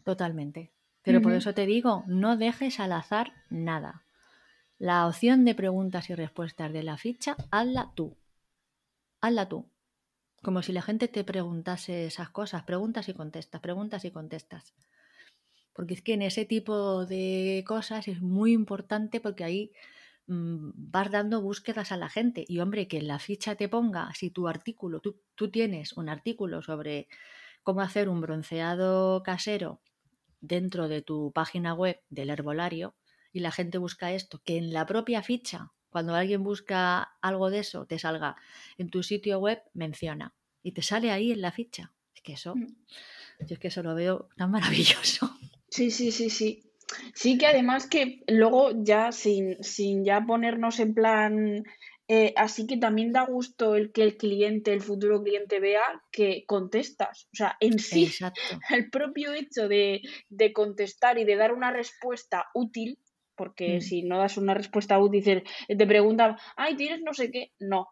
Totalmente. 0.04 0.72
Pero 1.02 1.20
por 1.20 1.32
eso 1.32 1.52
te 1.52 1.66
digo, 1.66 2.04
no 2.06 2.36
dejes 2.36 2.78
al 2.78 2.92
azar 2.92 3.32
nada. 3.50 4.04
La 4.78 5.06
opción 5.06 5.44
de 5.44 5.54
preguntas 5.54 6.10
y 6.10 6.14
respuestas 6.14 6.72
de 6.72 6.82
la 6.82 6.96
ficha, 6.96 7.36
hazla 7.50 7.92
tú. 7.94 8.16
Hazla 9.20 9.48
tú. 9.48 9.68
Como 10.42 10.62
si 10.62 10.72
la 10.72 10.82
gente 10.82 11.08
te 11.08 11.24
preguntase 11.24 12.06
esas 12.06 12.30
cosas, 12.30 12.64
preguntas 12.64 13.08
y 13.08 13.14
contestas, 13.14 13.60
preguntas 13.60 14.04
y 14.04 14.10
contestas. 14.10 14.74
Porque 15.72 15.94
es 15.94 16.02
que 16.02 16.14
en 16.14 16.22
ese 16.22 16.44
tipo 16.44 17.06
de 17.06 17.64
cosas 17.66 18.08
es 18.08 18.20
muy 18.20 18.52
importante 18.52 19.20
porque 19.20 19.44
ahí 19.44 19.72
mm, 20.26 20.70
vas 20.74 21.10
dando 21.10 21.40
búsquedas 21.40 21.92
a 21.92 21.96
la 21.96 22.08
gente. 22.08 22.44
Y 22.46 22.58
hombre, 22.60 22.88
que 22.88 22.98
en 22.98 23.08
la 23.08 23.18
ficha 23.18 23.54
te 23.54 23.68
ponga, 23.68 24.12
si 24.14 24.30
tu 24.30 24.48
artículo, 24.48 25.00
tú, 25.00 25.20
tú 25.34 25.50
tienes 25.50 25.94
un 25.94 26.08
artículo 26.08 26.62
sobre 26.62 27.08
cómo 27.62 27.80
hacer 27.80 28.08
un 28.08 28.20
bronceado 28.20 29.22
casero 29.22 29.80
dentro 30.40 30.88
de 30.88 31.02
tu 31.02 31.32
página 31.32 31.72
web 31.72 32.00
del 32.10 32.30
herbolario 32.30 32.94
y 33.32 33.40
la 33.40 33.50
gente 33.50 33.78
busca 33.78 34.12
esto, 34.12 34.42
que 34.44 34.58
en 34.58 34.72
la 34.72 34.84
propia 34.84 35.22
ficha, 35.22 35.72
cuando 35.88 36.14
alguien 36.14 36.42
busca 36.42 37.14
algo 37.22 37.50
de 37.50 37.60
eso, 37.60 37.86
te 37.86 37.98
salga 37.98 38.36
en 38.76 38.90
tu 38.90 39.02
sitio 39.02 39.38
web, 39.38 39.62
menciona 39.72 40.34
y 40.62 40.72
te 40.72 40.82
sale 40.82 41.10
ahí 41.10 41.32
en 41.32 41.40
la 41.40 41.52
ficha. 41.52 41.92
Es 42.14 42.20
que 42.20 42.34
eso, 42.34 42.54
mm. 42.54 42.66
yo 43.40 43.54
es 43.54 43.58
que 43.58 43.68
eso 43.68 43.82
lo 43.82 43.94
veo 43.94 44.28
tan 44.36 44.50
maravilloso. 44.50 45.34
Sí, 45.72 45.90
sí, 45.90 46.12
sí, 46.12 46.28
sí. 46.28 46.62
Sí 47.14 47.38
que 47.38 47.46
además 47.46 47.86
que 47.86 48.22
luego 48.28 48.72
ya 48.84 49.12
sin, 49.12 49.64
sin 49.64 50.04
ya 50.04 50.26
ponernos 50.26 50.78
en 50.78 50.92
plan 50.92 51.64
eh, 52.08 52.34
así 52.36 52.66
que 52.66 52.76
también 52.76 53.10
da 53.10 53.24
gusto 53.24 53.74
el 53.74 53.90
que 53.90 54.02
el 54.02 54.18
cliente, 54.18 54.74
el 54.74 54.82
futuro 54.82 55.22
cliente 55.22 55.60
vea 55.60 56.02
que 56.10 56.44
contestas. 56.46 57.26
O 57.32 57.36
sea, 57.36 57.56
en 57.58 57.78
sí, 57.78 58.12
el 58.70 58.90
propio 58.90 59.32
hecho 59.32 59.66
de, 59.66 60.02
contestar 60.52 61.16
y 61.16 61.24
de 61.24 61.36
dar 61.36 61.54
una 61.54 61.72
respuesta 61.72 62.48
útil, 62.52 62.98
porque 63.34 63.78
mm. 63.78 63.80
si 63.80 64.02
no 64.02 64.18
das 64.18 64.36
una 64.36 64.52
respuesta 64.52 64.98
útil, 64.98 65.42
te 65.66 65.86
preguntan, 65.86 66.36
ay, 66.54 66.76
tienes 66.76 67.00
no 67.00 67.14
sé 67.14 67.30
qué, 67.30 67.52
no. 67.58 67.88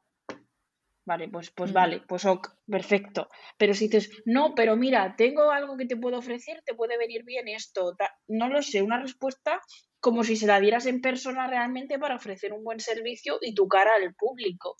Vale, 1.05 1.29
pues, 1.29 1.51
pues 1.51 1.71
mm. 1.71 1.75
vale, 1.75 2.03
pues 2.07 2.25
ok, 2.25 2.49
perfecto. 2.67 3.29
Pero 3.57 3.75
si 3.75 3.89
dices, 3.89 4.23
no, 4.25 4.55
pero 4.55 4.77
mira, 4.77 5.17
tengo 5.17 5.51
algo 5.51 5.77
que 5.77 5.87
te 5.87 5.97
puedo 5.97 6.19
ofrecer, 6.19 6.63
te 6.65 6.75
puede 6.75 6.99
venir 6.99 7.25
bien 7.25 7.49
esto. 7.49 7.97
No 8.29 8.49
lo 8.49 8.63
sé, 8.63 8.83
una 8.83 9.01
respuesta 9.01 9.61
como 10.01 10.25
si 10.25 10.37
se 10.37 10.47
la 10.47 10.61
dieras 10.61 10.87
en 10.87 11.01
persona 11.01 11.47
realmente 11.47 11.99
para 11.99 12.17
ofrecer 12.17 12.53
un 12.53 12.65
buen 12.65 12.81
servicio 12.81 13.39
y 13.41 13.55
tu 13.55 13.69
cara 13.69 13.93
al 14.01 14.15
público. 14.15 14.77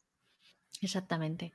Exactamente. 0.81 1.53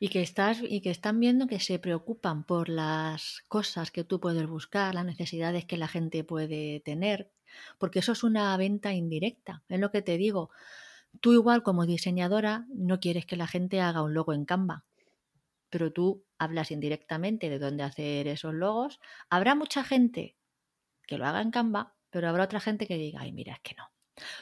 Y 0.00 0.08
que 0.08 0.20
estás 0.20 0.60
y 0.62 0.82
que 0.82 0.90
están 0.90 1.18
viendo 1.18 1.46
que 1.46 1.60
se 1.60 1.78
preocupan 1.78 2.44
por 2.44 2.68
las 2.68 3.42
cosas 3.48 3.90
que 3.90 4.04
tú 4.04 4.20
puedes 4.20 4.46
buscar, 4.46 4.94
las 4.94 5.06
necesidades 5.06 5.64
que 5.64 5.78
la 5.78 5.88
gente 5.88 6.24
puede 6.24 6.80
tener, 6.80 7.30
porque 7.78 8.00
eso 8.00 8.12
es 8.12 8.22
una 8.22 8.54
venta 8.58 8.92
indirecta. 8.92 9.62
Es 9.68 9.80
lo 9.80 9.90
que 9.90 10.02
te 10.02 10.18
digo. 10.18 10.50
Tú 11.20 11.32
igual 11.32 11.62
como 11.62 11.86
diseñadora 11.86 12.66
no 12.68 13.00
quieres 13.00 13.26
que 13.26 13.36
la 13.36 13.46
gente 13.46 13.80
haga 13.80 14.02
un 14.02 14.14
logo 14.14 14.32
en 14.32 14.44
Canva, 14.44 14.84
pero 15.70 15.92
tú 15.92 16.24
hablas 16.38 16.70
indirectamente 16.70 17.50
de 17.50 17.58
dónde 17.58 17.84
hacer 17.84 18.28
esos 18.28 18.54
logos. 18.54 19.00
Habrá 19.30 19.54
mucha 19.54 19.84
gente 19.84 20.36
que 21.06 21.18
lo 21.18 21.26
haga 21.26 21.42
en 21.42 21.50
Canva, 21.50 21.94
pero 22.10 22.28
habrá 22.28 22.44
otra 22.44 22.60
gente 22.60 22.86
que 22.86 22.96
diga, 22.96 23.20
ay, 23.20 23.32
mira, 23.32 23.54
es 23.54 23.60
que 23.60 23.74
no. 23.76 23.90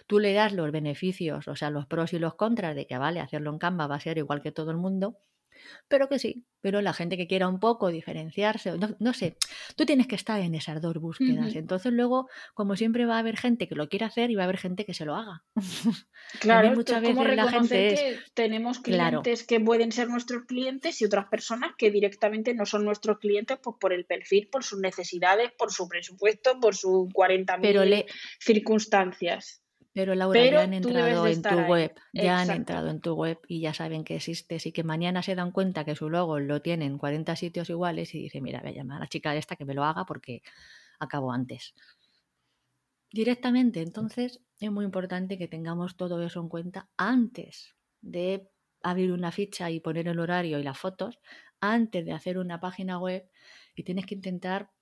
Tú 0.06 0.18
le 0.20 0.32
das 0.32 0.52
los 0.52 0.70
beneficios, 0.70 1.48
o 1.48 1.56
sea, 1.56 1.70
los 1.70 1.87
pros 1.87 2.12
y 2.12 2.18
los 2.18 2.34
contras 2.37 2.74
de 2.76 2.87
que 2.87 2.98
vale, 2.98 3.20
hacerlo 3.20 3.50
en 3.50 3.58
Canva 3.58 3.87
va 3.87 3.96
a 3.96 4.00
ser 4.00 4.18
igual 4.18 4.42
que 4.42 4.52
todo 4.52 4.70
el 4.70 4.76
mundo, 4.76 5.18
pero 5.88 6.08
que 6.08 6.18
sí, 6.18 6.44
pero 6.60 6.80
la 6.80 6.94
gente 6.94 7.18
que 7.18 7.26
quiera 7.26 7.46
un 7.46 7.60
poco 7.60 7.88
diferenciarse, 7.88 8.78
no, 8.78 8.96
no 8.98 9.12
sé, 9.12 9.36
tú 9.76 9.84
tienes 9.84 10.06
que 10.06 10.14
estar 10.14 10.40
en 10.40 10.54
esas 10.54 10.80
dos 10.80 10.94
búsquedas. 10.94 11.54
Entonces 11.56 11.92
luego, 11.92 12.28
como 12.54 12.74
siempre, 12.74 13.04
va 13.04 13.16
a 13.16 13.18
haber 13.18 13.36
gente 13.36 13.68
que 13.68 13.74
lo 13.74 13.90
quiera 13.90 14.06
hacer 14.06 14.30
y 14.30 14.34
va 14.34 14.42
a 14.42 14.44
haber 14.44 14.56
gente 14.56 14.86
que 14.86 14.94
se 14.94 15.04
lo 15.04 15.14
haga. 15.14 15.44
Claro, 16.40 16.72
muchas 16.72 17.02
veces 17.02 17.36
la 17.36 17.50
gente 17.50 17.94
que 17.94 18.18
tenemos 18.32 18.80
clientes 18.80 19.44
que 19.44 19.60
pueden 19.60 19.92
ser 19.92 20.08
nuestros 20.08 20.46
clientes 20.46 21.00
y 21.02 21.04
otras 21.04 21.26
personas 21.26 21.72
que 21.76 21.90
directamente 21.90 22.54
no 22.54 22.64
son 22.64 22.84
nuestros 22.84 23.18
clientes 23.18 23.58
pues, 23.62 23.76
por 23.78 23.92
el 23.92 24.06
perfil, 24.06 24.48
por 24.50 24.64
sus 24.64 24.80
necesidades, 24.80 25.52
por 25.58 25.70
su 25.70 25.86
presupuesto, 25.86 26.58
por 26.60 26.74
sus 26.74 27.08
40.000 27.10 28.06
circunstancias. 28.40 29.63
Pero 29.94 30.16
Laura, 30.16 30.44
ya 30.44 30.62
han 30.62 30.74
entrado 30.74 31.26
en 31.28 31.40
tu 31.40 31.57
web, 31.70 31.94
ya 32.12 32.40
han 32.40 32.50
entrado 32.50 32.90
en 32.90 33.00
tu 33.00 33.14
web 33.14 33.38
y 33.46 33.61
ya 33.61 33.72
saben 33.72 34.02
que 34.02 34.16
existes 34.16 34.66
y 34.66 34.72
que 34.72 34.83
mañana 34.83 35.22
se 35.22 35.37
dan 35.37 35.52
cuenta 35.52 35.85
que 35.85 35.94
su 35.94 36.11
logo 36.11 36.40
lo 36.40 36.61
tienen 36.61 36.98
40 36.98 37.37
sitios 37.37 37.70
iguales 37.70 38.12
y 38.12 38.22
dice, 38.22 38.40
mira, 38.40 38.61
voy 38.61 38.70
a 38.70 38.74
llamar 38.74 38.96
a 38.96 39.00
la 39.00 39.07
chica 39.07 39.37
esta 39.37 39.54
que 39.54 39.64
me 39.64 39.72
lo 39.72 39.85
haga 39.85 40.04
porque 40.04 40.42
acabo 40.98 41.30
antes. 41.30 41.74
Directamente, 43.12 43.83
entonces 43.83 44.40
es 44.59 44.72
muy 44.72 44.85
importante 44.85 45.38
que 45.38 45.46
tengamos 45.46 45.96
todo 45.96 46.20
eso 46.24 46.40
en 46.40 46.48
cuenta 46.48 46.88
antes 46.96 47.76
de 48.00 48.50
abrir 48.83 49.12
una 49.12 49.30
ficha 49.30 49.70
y 49.70 49.78
poner 49.78 50.09
el 50.09 50.18
horario 50.18 50.59
y 50.59 50.64
las 50.64 50.76
fotos, 50.76 51.20
antes 51.61 52.04
de 52.04 52.12
hacer 52.12 52.37
una 52.37 52.59
página 52.59 52.98
web 52.98 53.30
y 53.76 53.85
tienes 53.85 54.07
que 54.07 54.16
intentar 54.16 54.72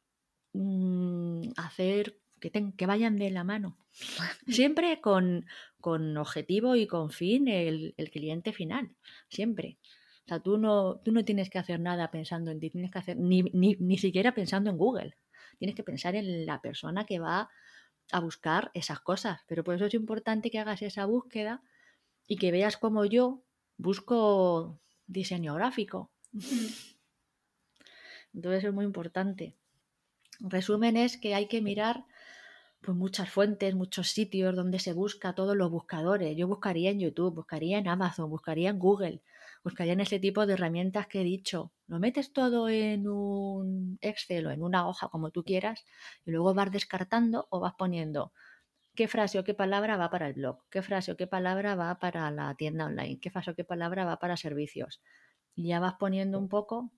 mm, 0.55 1.51
hacer 1.59 2.22
que, 2.51 2.87
vayan 2.87 3.17
de 3.17 3.31
la 3.31 3.45
mano. 3.45 3.77
Siempre 4.49 5.01
con, 5.01 5.47
objetivo 5.83 6.77
y 6.77 6.87
con 6.87 7.11
fin 7.11 7.49
el, 7.49 7.95
cliente 8.13 8.53
final. 8.53 8.91
Siempre. 9.29 9.79
O 10.25 10.29
sea, 10.29 10.41
tú 10.41 10.59
no, 10.59 11.01
tú 11.05 11.13
no 11.13 11.25
tienes 11.25 11.51
que 11.51 11.59
hacer 11.59 11.81
nada 11.81 12.11
pensando 12.11 12.51
en 12.51 12.61
ti, 12.61 12.71
tienes 12.71 12.91
que 12.91 12.99
hacer 12.99 13.17
ni, 13.17 13.43
ni, 13.43 13.99
siquiera 13.99 14.35
pensando 14.35 14.71
en 14.71 14.79
Google. 14.79 15.17
Tienes 15.59 15.77
que 15.77 15.83
pensar 15.83 16.15
en 16.15 16.47
la 16.47 16.61
persona 16.61 17.05
que 17.07 17.19
va 17.19 17.51
a 18.11 18.21
buscar 18.21 18.71
esas 18.75 19.01
cosas. 19.01 19.41
Pero 19.47 19.65
por 19.65 19.75
eso 19.75 19.87
es 19.87 19.95
importante 19.95 20.51
que 20.51 20.59
hagas 20.59 20.83
esa 20.83 21.07
búsqueda 21.07 21.63
y 22.27 22.37
que 22.37 22.51
veas 22.51 22.77
como 22.77 23.05
yo 23.05 23.43
busco 23.77 24.81
diseño 25.07 25.55
gráfico. 25.55 26.11
Entonces 28.35 28.65
es 28.65 28.73
muy 28.73 28.85
importante. 28.85 29.57
Resumen 30.41 30.97
es 30.97 31.17
que 31.17 31.35
hay 31.35 31.47
que 31.47 31.61
mirar 31.61 32.05
pues 32.83 32.97
muchas 32.97 33.31
fuentes, 33.31 33.75
muchos 33.75 34.09
sitios 34.09 34.57
donde 34.57 34.81
se 34.81 34.93
busca, 34.93 35.35
todos 35.35 35.57
los 35.57 35.71
buscadores. 35.71 36.37
Yo 36.37 36.49
buscaría 36.49 36.91
en 36.91 36.99
YouTube, 36.99 37.35
buscaría 37.35 37.79
en 37.79 37.87
Amazon, 37.87 38.29
buscaría 38.29 38.71
en 38.71 38.79
Google, 38.81 39.23
buscaría 39.63 39.93
en 39.93 40.01
ese 40.01 40.19
tipo 40.19 40.47
de 40.47 40.55
herramientas 40.55 41.07
que 41.07 41.21
he 41.21 41.25
dicho. 41.25 41.73
Lo 41.87 42.01
metes 42.01 42.33
todo 42.33 42.69
en 42.69 43.07
un 43.07 43.99
Excel 44.01 44.47
o 44.49 44.51
en 44.51 44.63
una 44.63 44.89
hoja 44.89 45.09
como 45.09 45.31
tú 45.31 45.45
quieras 45.45 45.85
y 46.25 46.33
luego 46.33 46.55
vas 46.55 46.73
descartando 46.73 47.47
o 47.51 47.61
vas 47.61 47.75
poniendo 47.79 48.33
qué 48.97 49.07
frase 49.07 49.39
o 49.39 49.45
qué 49.45 49.55
palabra 49.55 49.97
va 49.97 50.11
para 50.11 50.27
el 50.27 50.35
blog, 50.35 50.65
qué 50.69 50.83
frase 50.83 51.13
o 51.13 51.17
qué 51.17 51.29
palabra 51.29 51.77
va 51.77 52.01
para 52.01 52.31
la 52.33 52.55
tienda 52.57 52.87
online, 52.87 53.21
qué 53.21 53.31
frase 53.31 53.53
o 53.53 53.55
qué 53.55 53.65
palabra 53.65 54.05
va 54.05 54.19
para 54.19 54.37
servicios. 54.37 55.01
Y 55.55 55.69
ya 55.69 55.79
vas 55.79 55.95
poniendo 56.01 56.37
un 56.37 56.49
poco, 56.49 56.91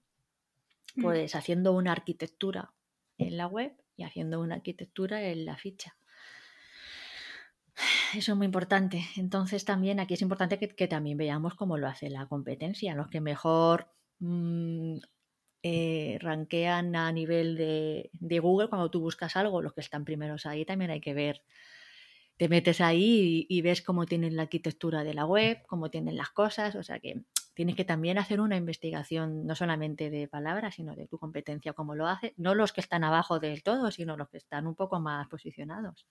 mm. 0.96 1.02
pues 1.02 1.34
haciendo 1.34 1.72
una 1.72 1.92
arquitectura 1.92 2.72
en 3.18 3.36
la 3.36 3.46
web 3.46 3.83
y 3.96 4.02
haciendo 4.02 4.40
una 4.40 4.56
arquitectura 4.56 5.22
en 5.22 5.44
la 5.44 5.56
ficha. 5.56 5.96
Eso 8.16 8.32
es 8.32 8.36
muy 8.36 8.46
importante. 8.46 9.04
Entonces 9.16 9.64
también 9.64 10.00
aquí 10.00 10.14
es 10.14 10.22
importante 10.22 10.58
que, 10.58 10.88
también 10.88 11.18
veamos 11.18 11.54
cómo 11.54 11.78
lo 11.78 11.88
hace 11.88 12.10
la 12.10 12.26
competencia. 12.26 12.94
Los 12.94 13.08
que 13.08 13.20
mejor 13.20 13.88
mm, 14.18 14.98
eh, 15.62 16.18
ranquean 16.20 16.96
a 16.96 17.12
nivel 17.12 17.56
de, 17.56 18.10
Google, 18.40 18.68
cuando 18.68 18.90
tú 18.90 19.00
buscas 19.00 19.36
algo, 19.36 19.62
los 19.62 19.72
que 19.72 19.80
están 19.80 20.04
primeros 20.04 20.46
ahí, 20.46 20.64
también 20.64 20.90
hay 20.90 21.00
que 21.00 21.14
ver. 21.14 21.42
Te 22.36 22.48
metes 22.48 22.80
ahí 22.80 23.46
y 23.48 23.62
ves 23.62 23.80
cómo 23.80 24.06
tienen 24.06 24.34
la 24.36 24.42
arquitectura 24.42 25.04
de 25.04 25.14
la 25.14 25.24
web, 25.24 25.62
cómo 25.68 25.90
tienen 25.90 26.16
las 26.16 26.30
cosas. 26.30 26.74
O 26.74 26.82
sea 26.82 26.98
que 26.98 27.22
tienes 27.54 27.76
que 27.76 27.84
también 27.84 28.18
hacer 28.18 28.40
una 28.40 28.56
investigación 28.56 29.46
no 29.46 29.54
solamente 29.54 30.10
de 30.10 30.28
palabras, 30.28 30.74
sino 30.74 30.94
de 30.94 31.06
tu 31.06 31.18
competencia, 31.18 31.72
cómo 31.72 31.94
lo 31.94 32.06
hace, 32.08 32.34
no 32.36 32.54
los 32.54 32.72
que 32.72 32.80
están 32.80 33.04
abajo 33.04 33.38
del 33.38 33.62
todo, 33.62 33.90
sino 33.90 34.16
los 34.16 34.28
que 34.28 34.38
están 34.38 34.66
un 34.66 34.74
poco 34.74 35.00
más 35.00 35.28
posicionados. 35.28 36.06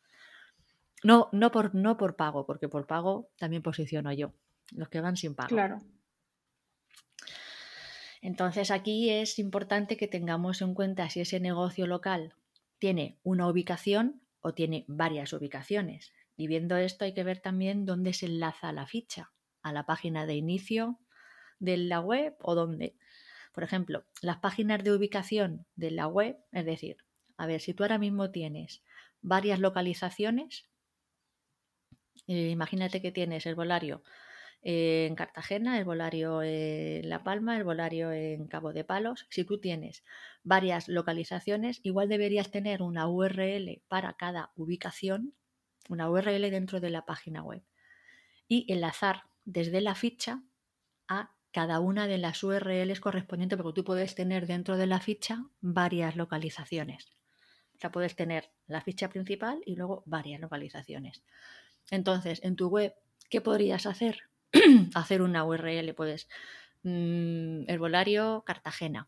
No, 1.04 1.28
no, 1.34 1.52
por, 1.52 1.76
no 1.76 1.98
por 1.98 2.16
pago, 2.16 2.46
porque 2.46 2.70
por 2.70 2.88
pago 2.88 3.30
también 3.38 3.62
posiciono 3.62 4.12
yo, 4.14 4.34
los 4.72 4.88
que 4.88 5.02
van 5.02 5.18
sin 5.18 5.36
pago. 5.36 5.50
Claro. 5.50 5.80
Entonces 8.22 8.72
aquí 8.72 9.10
es 9.10 9.38
importante 9.38 9.98
que 9.98 10.08
tengamos 10.08 10.62
en 10.62 10.74
cuenta 10.74 11.10
si 11.10 11.20
ese 11.20 11.42
negocio 11.42 11.88
local 11.88 12.34
tiene 12.80 13.20
una 13.22 13.50
ubicación 13.50 14.22
o 14.40 14.54
tiene 14.54 14.86
varias 14.88 15.34
ubicaciones. 15.34 16.14
Y 16.38 16.48
viendo 16.48 16.78
esto 16.78 17.04
hay 17.04 17.14
que 17.14 17.26
ver 17.26 17.42
también 17.42 17.86
dónde 17.86 18.14
se 18.14 18.28
enlaza 18.28 18.72
la 18.72 18.88
ficha, 18.88 19.34
a 19.62 19.74
la 19.74 19.86
página 19.86 20.26
de 20.26 20.36
inicio, 20.36 21.00
de 21.60 21.78
la 21.78 22.00
web 22.02 22.36
o 22.40 22.56
dónde. 22.56 22.96
Por 23.54 23.64
ejemplo, 23.64 24.06
las 24.22 24.38
páginas 24.38 24.84
de 24.84 24.92
ubicación 24.92 25.66
de 25.76 25.92
la 25.92 26.08
web, 26.08 26.38
es 26.52 26.66
decir, 26.66 26.98
a 27.38 27.46
ver, 27.48 27.62
si 27.62 27.74
tú 27.74 27.84
ahora 27.84 27.98
mismo 28.00 28.32
tienes 28.32 28.84
varias 29.22 29.60
localizaciones, 29.60 30.68
Eh, 32.28 32.50
imagínate 32.50 33.02
que 33.02 33.12
tienes 33.12 33.46
el 33.46 33.56
volario 33.56 34.04
en 34.62 35.16
Cartagena, 35.16 35.78
el 35.78 35.86
volario 35.86 36.42
en 36.42 37.10
La 37.10 37.24
Palma, 37.24 37.58
el 37.58 37.64
volario 37.66 38.12
en 38.12 38.48
Cabo 38.48 38.74
de 38.74 38.86
Palos. 38.86 39.28
Si 39.30 39.44
tú 39.46 39.60
tienes 39.60 40.04
varias 40.44 40.88
localizaciones, 40.88 41.82
igual 41.84 42.10
deberías 42.10 42.52
tener 42.52 42.82
una 42.82 43.08
URL 43.08 43.82
para 43.90 44.14
cada 44.14 44.52
ubicación, 44.56 45.34
una 45.90 46.10
URL 46.10 46.50
dentro 46.52 46.80
de 46.80 46.90
la 46.92 47.06
página 47.06 47.44
web 47.44 47.64
y 48.48 48.72
enlazar 48.72 49.24
desde 49.46 49.82
la 49.82 49.96
ficha 49.96 50.44
a 51.08 51.32
cada 51.54 51.80
una 51.80 52.08
de 52.08 52.18
las 52.18 52.44
URLs 52.44 53.00
correspondientes, 53.00 53.58
porque 53.58 53.76
tú 53.76 53.86
puedes 53.86 54.16
tener 54.16 54.48
dentro 54.48 54.76
de 54.76 54.88
la 54.88 55.00
ficha 55.00 55.46
varias 55.62 56.16
localizaciones. 56.16 57.14
O 57.76 57.80
sea, 57.80 57.92
puedes 57.92 58.16
tener 58.16 58.50
la 58.68 58.82
ficha 58.82 59.10
principal 59.10 59.62
y 59.66 59.76
luego 59.76 60.04
varias 60.08 60.42
localizaciones. 60.42 61.24
Entonces, 61.92 62.44
en 62.44 62.56
tu 62.56 62.70
web, 62.70 62.96
¿qué 63.30 63.40
podrías 63.40 63.86
hacer? 63.86 64.22
hacer 64.96 65.22
una 65.22 65.46
URL, 65.46 65.94
puedes 65.94 66.28
mm, 66.82 67.70
herbolario 67.70 68.44
Cartagena. 68.46 69.08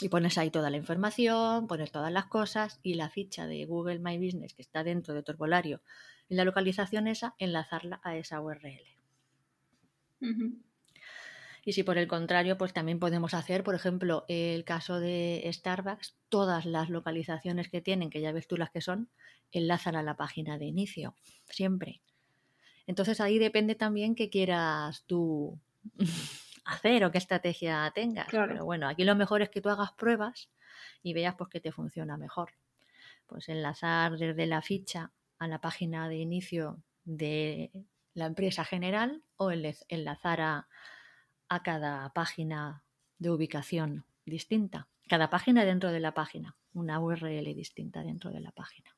Y 0.00 0.08
pones 0.10 0.38
ahí 0.38 0.50
toda 0.50 0.70
la 0.70 0.76
información, 0.76 1.66
pones 1.66 1.90
todas 1.90 2.12
las 2.12 2.26
cosas 2.26 2.78
y 2.82 2.94
la 2.94 3.08
ficha 3.08 3.46
de 3.46 3.64
Google 3.64 3.98
My 3.98 4.16
Business 4.18 4.54
que 4.54 4.62
está 4.62 4.84
dentro 4.84 5.14
de 5.14 5.22
tu 5.22 5.32
herbolario 5.32 5.80
en 6.28 6.36
la 6.36 6.44
localización 6.44 7.08
esa, 7.08 7.34
enlazarla 7.38 8.00
a 8.04 8.16
esa 8.16 8.40
URL. 8.40 8.82
Y 11.66 11.72
si 11.72 11.82
por 11.82 11.98
el 11.98 12.06
contrario, 12.06 12.56
pues 12.56 12.72
también 12.72 13.00
podemos 13.00 13.34
hacer, 13.34 13.64
por 13.64 13.74
ejemplo, 13.74 14.24
el 14.28 14.62
caso 14.62 15.00
de 15.00 15.50
Starbucks, 15.52 16.14
todas 16.28 16.64
las 16.64 16.90
localizaciones 16.90 17.68
que 17.68 17.80
tienen, 17.80 18.08
que 18.08 18.20
ya 18.20 18.30
ves 18.30 18.46
tú 18.46 18.56
las 18.56 18.70
que 18.70 18.80
son, 18.80 19.10
enlazan 19.50 19.96
a 19.96 20.04
la 20.04 20.16
página 20.16 20.58
de 20.58 20.66
inicio, 20.66 21.16
siempre. 21.50 22.02
Entonces 22.86 23.20
ahí 23.20 23.40
depende 23.40 23.74
también 23.74 24.14
qué 24.14 24.30
quieras 24.30 25.02
tú 25.08 25.58
hacer 26.64 27.04
o 27.04 27.10
qué 27.10 27.18
estrategia 27.18 27.90
tengas. 27.92 28.28
Pero 28.30 28.64
bueno, 28.64 28.86
aquí 28.86 29.02
lo 29.02 29.16
mejor 29.16 29.42
es 29.42 29.50
que 29.50 29.60
tú 29.60 29.68
hagas 29.68 29.90
pruebas 29.90 30.48
y 31.02 31.14
veas 31.14 31.34
pues 31.34 31.50
que 31.50 31.60
te 31.60 31.72
funciona 31.72 32.16
mejor. 32.16 32.52
Pues 33.26 33.48
enlazar 33.48 34.16
desde 34.16 34.46
la 34.46 34.62
ficha 34.62 35.10
a 35.40 35.48
la 35.48 35.60
página 35.60 36.08
de 36.08 36.18
inicio 36.18 36.80
de 37.04 37.72
la 38.14 38.26
empresa 38.26 38.64
general 38.64 39.24
o 39.36 39.50
enlazar 39.50 40.40
a, 40.40 40.68
a 41.48 41.62
cada 41.62 42.12
página 42.12 42.84
de 43.18 43.30
ubicación 43.30 44.04
distinta. 44.24 44.88
Cada 45.08 45.30
página 45.30 45.64
dentro 45.64 45.92
de 45.92 46.00
la 46.00 46.14
página, 46.14 46.56
una 46.72 47.00
URL 47.00 47.54
distinta 47.54 48.02
dentro 48.02 48.30
de 48.30 48.40
la 48.40 48.50
página. 48.50 48.96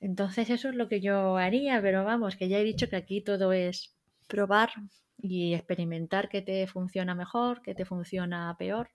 Entonces 0.00 0.50
eso 0.50 0.68
es 0.68 0.74
lo 0.74 0.88
que 0.88 1.00
yo 1.00 1.36
haría, 1.36 1.80
pero 1.80 2.04
vamos, 2.04 2.36
que 2.36 2.48
ya 2.48 2.58
he 2.58 2.64
dicho 2.64 2.88
que 2.88 2.96
aquí 2.96 3.20
todo 3.20 3.52
es 3.52 3.94
probar 4.28 4.70
y 5.18 5.54
experimentar 5.54 6.28
qué 6.28 6.42
te 6.42 6.66
funciona 6.66 7.14
mejor, 7.14 7.62
qué 7.62 7.74
te 7.74 7.84
funciona 7.84 8.54
peor. 8.58 8.90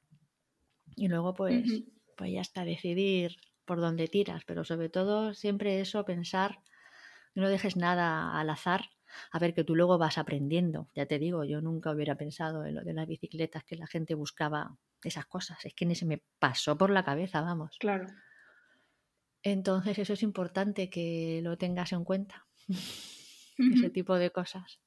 Y 0.96 1.08
luego 1.08 1.34
pues, 1.34 1.84
pues 2.16 2.32
ya 2.32 2.42
está, 2.42 2.66
decidir 2.66 3.38
por 3.66 3.82
dónde 3.82 4.08
tiras, 4.08 4.44
pero 4.46 4.64
sobre 4.64 4.90
todo 4.90 5.34
siempre 5.34 5.82
eso, 5.82 6.06
pensar, 6.06 6.60
no 7.34 7.50
dejes 7.50 7.76
nada 7.76 8.40
al 8.40 8.50
azar, 8.50 8.90
a 9.32 9.40
ver 9.40 9.54
que 9.54 9.64
tú 9.64 9.76
luego 9.76 9.98
vas 9.98 10.18
aprendiendo. 10.18 10.90
Ya 10.96 11.06
te 11.06 11.20
digo, 11.20 11.44
yo 11.44 11.62
nunca 11.62 11.92
hubiera 11.92 12.16
pensado 12.16 12.66
en 12.66 12.76
lo 12.76 12.84
de 12.84 12.94
las 12.94 13.08
bicicletas, 13.08 13.64
que 13.64 13.76
la 13.76 13.88
gente 13.88 14.16
buscaba 14.16 14.78
esas 15.04 15.26
cosas, 15.26 15.64
es 15.66 15.74
que 15.74 15.86
ni 15.86 15.96
se 15.96 16.06
me 16.06 16.24
pasó 16.40 16.78
por 16.78 16.90
la 16.90 17.04
cabeza, 17.04 17.42
vamos. 17.42 17.78
Claro. 17.80 18.08
Entonces 19.44 20.00
eso 20.00 20.14
es 20.14 20.24
importante 20.24 20.90
que 20.90 21.40
lo 21.44 21.58
tengas 21.58 21.92
en 21.92 22.04
cuenta, 22.04 22.48
ese 23.58 23.90
tipo 23.92 24.16
de 24.16 24.32
cosas. 24.32 24.80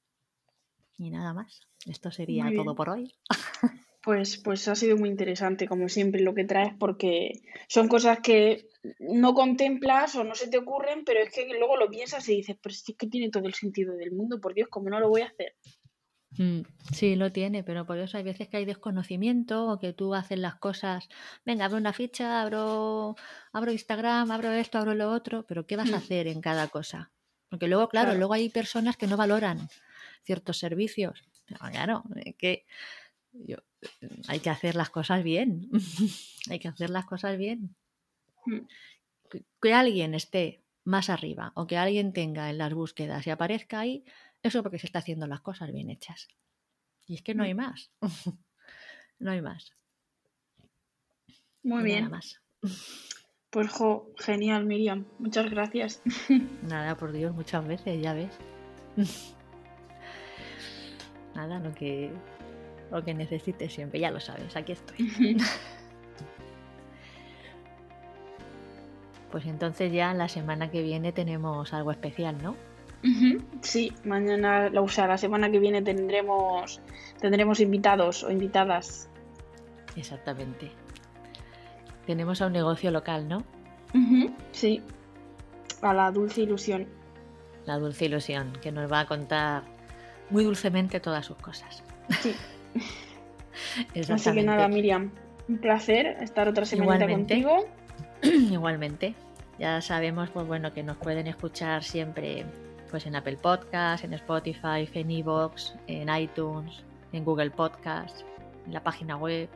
Y 0.97 1.11
nada 1.11 1.33
más, 1.33 1.61
esto 1.87 2.11
sería 2.11 2.51
todo 2.55 2.75
por 2.75 2.91
hoy. 2.91 3.15
Pues, 4.03 4.39
pues 4.39 4.67
ha 4.69 4.75
sido 4.75 4.97
muy 4.97 5.11
interesante, 5.11 5.69
como 5.69 5.89
siempre, 5.89 6.23
lo 6.23 6.35
que 6.35 6.45
traes, 6.45 6.73
porque 6.79 7.43
son 7.69 7.89
cosas 7.89 8.21
que 8.21 8.69
no 8.99 9.35
contemplas 9.35 10.15
o 10.17 10.25
no 10.25 10.35
se 10.35 10.49
te 10.49 10.59
ocurren, 10.59 11.05
pero 11.05 11.21
es 11.21 11.33
que 11.33 11.47
luego 11.47 11.77
lo 11.77 11.89
piensas 11.89 12.29
y 12.29 12.37
dices, 12.37 12.57
pero 12.61 12.73
es 12.73 12.85
que 12.97 13.07
tiene 13.07 13.31
todo 13.31 13.47
el 13.47 13.55
sentido 13.55 13.95
del 13.97 14.13
mundo, 14.13 14.41
por 14.41 14.55
Dios, 14.55 14.69
¿cómo 14.71 14.91
no 14.91 15.01
lo 15.01 15.09
voy 15.09 15.23
a 15.23 15.27
hacer? 15.27 15.55
Mm, 16.37 16.61
sí, 16.93 17.17
lo 17.17 17.33
tiene, 17.33 17.65
pero 17.65 17.87
por 17.87 17.99
eso 17.99 18.17
hay 18.17 18.23
veces 18.23 18.49
que 18.49 18.59
hay 18.59 18.65
desconocimiento 18.65 19.67
o 19.67 19.79
que 19.79 19.93
tú 19.93 20.15
haces 20.15 20.39
las 20.39 20.57
cosas, 20.57 21.09
venga, 21.45 21.65
abro 21.65 21.79
una 21.79 21.93
ficha, 21.93 22.43
abro, 22.43 23.17
abro 23.53 23.73
Instagram, 23.73 24.31
abro 24.31 24.53
esto, 24.53 24.79
abro 24.79 24.95
lo 24.95 25.11
otro, 25.11 25.45
pero 25.47 25.67
¿qué 25.67 25.77
vas 25.77 25.89
a 25.89 25.97
mm. 25.97 26.01
hacer 26.01 26.27
en 26.27 26.41
cada 26.41 26.69
cosa? 26.69 27.11
Porque 27.49 27.67
luego, 27.67 27.89
claro, 27.89 28.15
luego 28.15 28.35
hay 28.35 28.51
personas 28.51 28.97
que 28.97 29.07
no 29.07 29.17
valoran 29.17 29.69
ciertos 30.23 30.59
servicios. 30.59 31.25
Claro, 31.73 32.05
que 32.37 32.67
hay 34.27 34.41
que 34.41 34.51
hacer 34.51 34.75
las 34.75 34.91
cosas 34.91 35.23
bien, 35.23 35.71
hay 36.51 36.59
que 36.59 36.69
hacer 36.69 36.91
las 36.91 37.07
cosas 37.07 37.39
bien. 37.39 37.75
Mm. 38.49 38.67
Que 39.61 39.75
alguien 39.75 40.15
esté 40.15 40.65
más 40.85 41.11
arriba 41.11 41.53
o 41.55 41.67
que 41.67 41.77
alguien 41.77 42.13
tenga 42.13 42.49
en 42.49 42.59
las 42.59 42.73
búsquedas 42.73 43.27
y 43.27 43.31
aparezca 43.31 43.81
ahí, 43.81 44.05
eso 44.43 44.63
porque 44.63 44.79
se 44.79 44.87
está 44.87 45.01
haciendo 45.01 45.27
las 45.27 45.41
cosas 45.41 45.71
bien 45.73 45.91
hechas. 45.91 46.29
Y 47.07 47.15
es 47.15 47.23
que 47.23 47.35
no 47.35 47.45
hay 47.45 47.55
mm. 47.55 47.57
más. 47.57 47.91
no 49.19 49.31
hay 49.31 49.43
más. 49.43 49.73
Muy 51.63 51.83
bien. 51.83 52.05
Nada 52.05 52.17
más. 52.17 52.41
Pues 53.51 53.71
jo, 53.71 54.13
genial, 54.17 54.67
Miriam. 54.67 55.07
Muchas 55.19 55.51
gracias. 55.51 56.03
Nada, 56.63 56.97
por 56.97 57.13
Dios, 57.13 57.35
muchas 57.35 57.67
veces, 57.67 58.01
ya 58.03 58.15
ves. 58.15 58.39
Nada, 61.35 61.59
lo 61.59 61.73
que, 61.75 62.13
lo 62.91 63.05
que 63.05 63.15
necesites 63.15 63.73
siempre, 63.73 64.01
ya 64.01 64.11
lo 64.11 64.21
sabes, 64.21 64.55
aquí 64.57 64.73
estoy. 64.73 65.39
Pues 69.31 69.47
entonces 69.47 69.93
ya 69.93 70.15
la 70.15 70.29
semana 70.29 70.71
que 70.71 70.83
viene 70.83 71.13
tenemos 71.13 71.73
algo 71.73 71.91
especial, 71.91 72.37
¿no? 72.43 72.57
Sí, 73.63 73.93
mañana, 74.05 74.71
o 74.75 74.89
sea, 74.89 75.07
la 75.07 75.19
semana 75.19 75.51
que 75.51 75.59
viene 75.61 75.83
tendremos, 75.83 76.81
tendremos 77.21 77.61
invitados 77.61 78.25
o 78.25 78.31
invitadas. 78.31 79.09
Exactamente. 79.97 80.73
Tenemos 82.07 82.43
a 82.43 82.47
un 82.47 82.53
negocio 82.53 82.91
local, 82.91 83.29
¿no? 83.29 83.45
Sí, 84.53 84.83
a 85.83 85.95
la 85.95 86.11
Dulce 86.11 86.43
Ilusión. 86.43 86.89
La 87.67 87.79
Dulce 87.79 88.07
Ilusión, 88.07 88.53
que 88.61 88.73
nos 88.73 88.91
va 88.91 89.01
a 89.01 89.07
contar 89.07 89.63
muy 90.31 90.45
dulcemente 90.45 91.01
todas 91.01 91.27
sus 91.27 91.37
cosas. 91.37 91.83
Sí. 92.21 92.35
Así 94.13 94.33
que 94.33 94.43
nada, 94.43 94.69
Miriam, 94.69 95.13
un 95.49 95.59
placer 95.59 96.17
estar 96.21 96.49
otra 96.49 96.65
semana 96.65 97.07
contigo. 97.07 97.67
Igualmente. 98.23 99.15
Ya 99.59 99.81
sabemos, 99.81 100.31
pues 100.31 100.47
bueno, 100.47 100.73
que 100.73 100.83
nos 100.83 100.97
pueden 100.97 101.27
escuchar 101.27 101.83
siempre 101.83 102.45
pues 102.91 103.07
en 103.07 103.17
Apple 103.17 103.37
Podcast, 103.37 104.05
en 104.05 104.15
Spotify, 104.15 104.89
en 104.95 105.11
Evox, 105.11 105.75
en 105.87 106.09
iTunes, 106.15 106.85
en 107.13 107.25
Google 107.25 107.51
Podcast, 107.51 108.23
en 108.67 108.73
la 108.73 108.83
página 108.83 109.17
web 109.17 109.49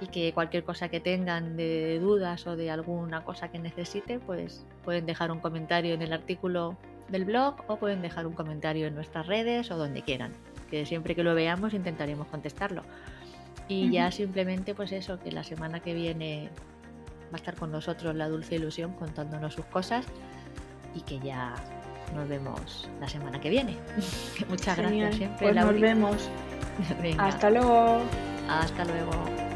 y 0.00 0.06
que 0.08 0.32
cualquier 0.32 0.64
cosa 0.64 0.88
que 0.88 1.00
tengan 1.00 1.56
de 1.56 1.98
dudas 2.00 2.46
o 2.46 2.56
de 2.56 2.70
alguna 2.70 3.24
cosa 3.24 3.48
que 3.50 3.58
necesiten, 3.58 4.20
pues 4.20 4.64
pueden 4.84 5.06
dejar 5.06 5.30
un 5.30 5.40
comentario 5.40 5.94
en 5.94 6.02
el 6.02 6.12
artículo 6.12 6.76
del 7.08 7.24
blog 7.24 7.56
o 7.66 7.76
pueden 7.76 8.02
dejar 8.02 8.26
un 8.26 8.34
comentario 8.34 8.86
en 8.86 8.94
nuestras 8.94 9.26
redes 9.26 9.70
o 9.70 9.76
donde 9.76 10.02
quieran, 10.02 10.32
que 10.70 10.84
siempre 10.86 11.14
que 11.14 11.22
lo 11.22 11.34
veamos 11.34 11.72
intentaremos 11.72 12.26
contestarlo. 12.28 12.82
Y 13.68 13.90
ya 13.90 14.12
simplemente 14.12 14.74
pues 14.74 14.92
eso, 14.92 15.18
que 15.18 15.32
la 15.32 15.42
semana 15.42 15.80
que 15.80 15.94
viene 15.94 16.50
va 17.26 17.34
a 17.34 17.36
estar 17.36 17.54
con 17.54 17.70
nosotros 17.70 18.14
la 18.14 18.28
dulce 18.28 18.56
ilusión 18.56 18.92
contándonos 18.92 19.54
sus 19.54 19.64
cosas 19.66 20.04
y 20.94 21.00
que 21.00 21.18
ya 21.20 21.54
nos 22.14 22.28
vemos 22.28 22.88
la 23.00 23.08
semana 23.08 23.40
que 23.40 23.50
viene. 23.50 23.76
Muchas 24.48 24.76
gracias 24.76 25.16
siempre. 25.16 25.52
Pues 25.52 25.56
nos 25.56 25.80
vemos. 25.80 26.28
Hasta 27.18 27.50
luego. 27.50 28.00
Hasta 28.48 28.84
luego. 28.84 29.55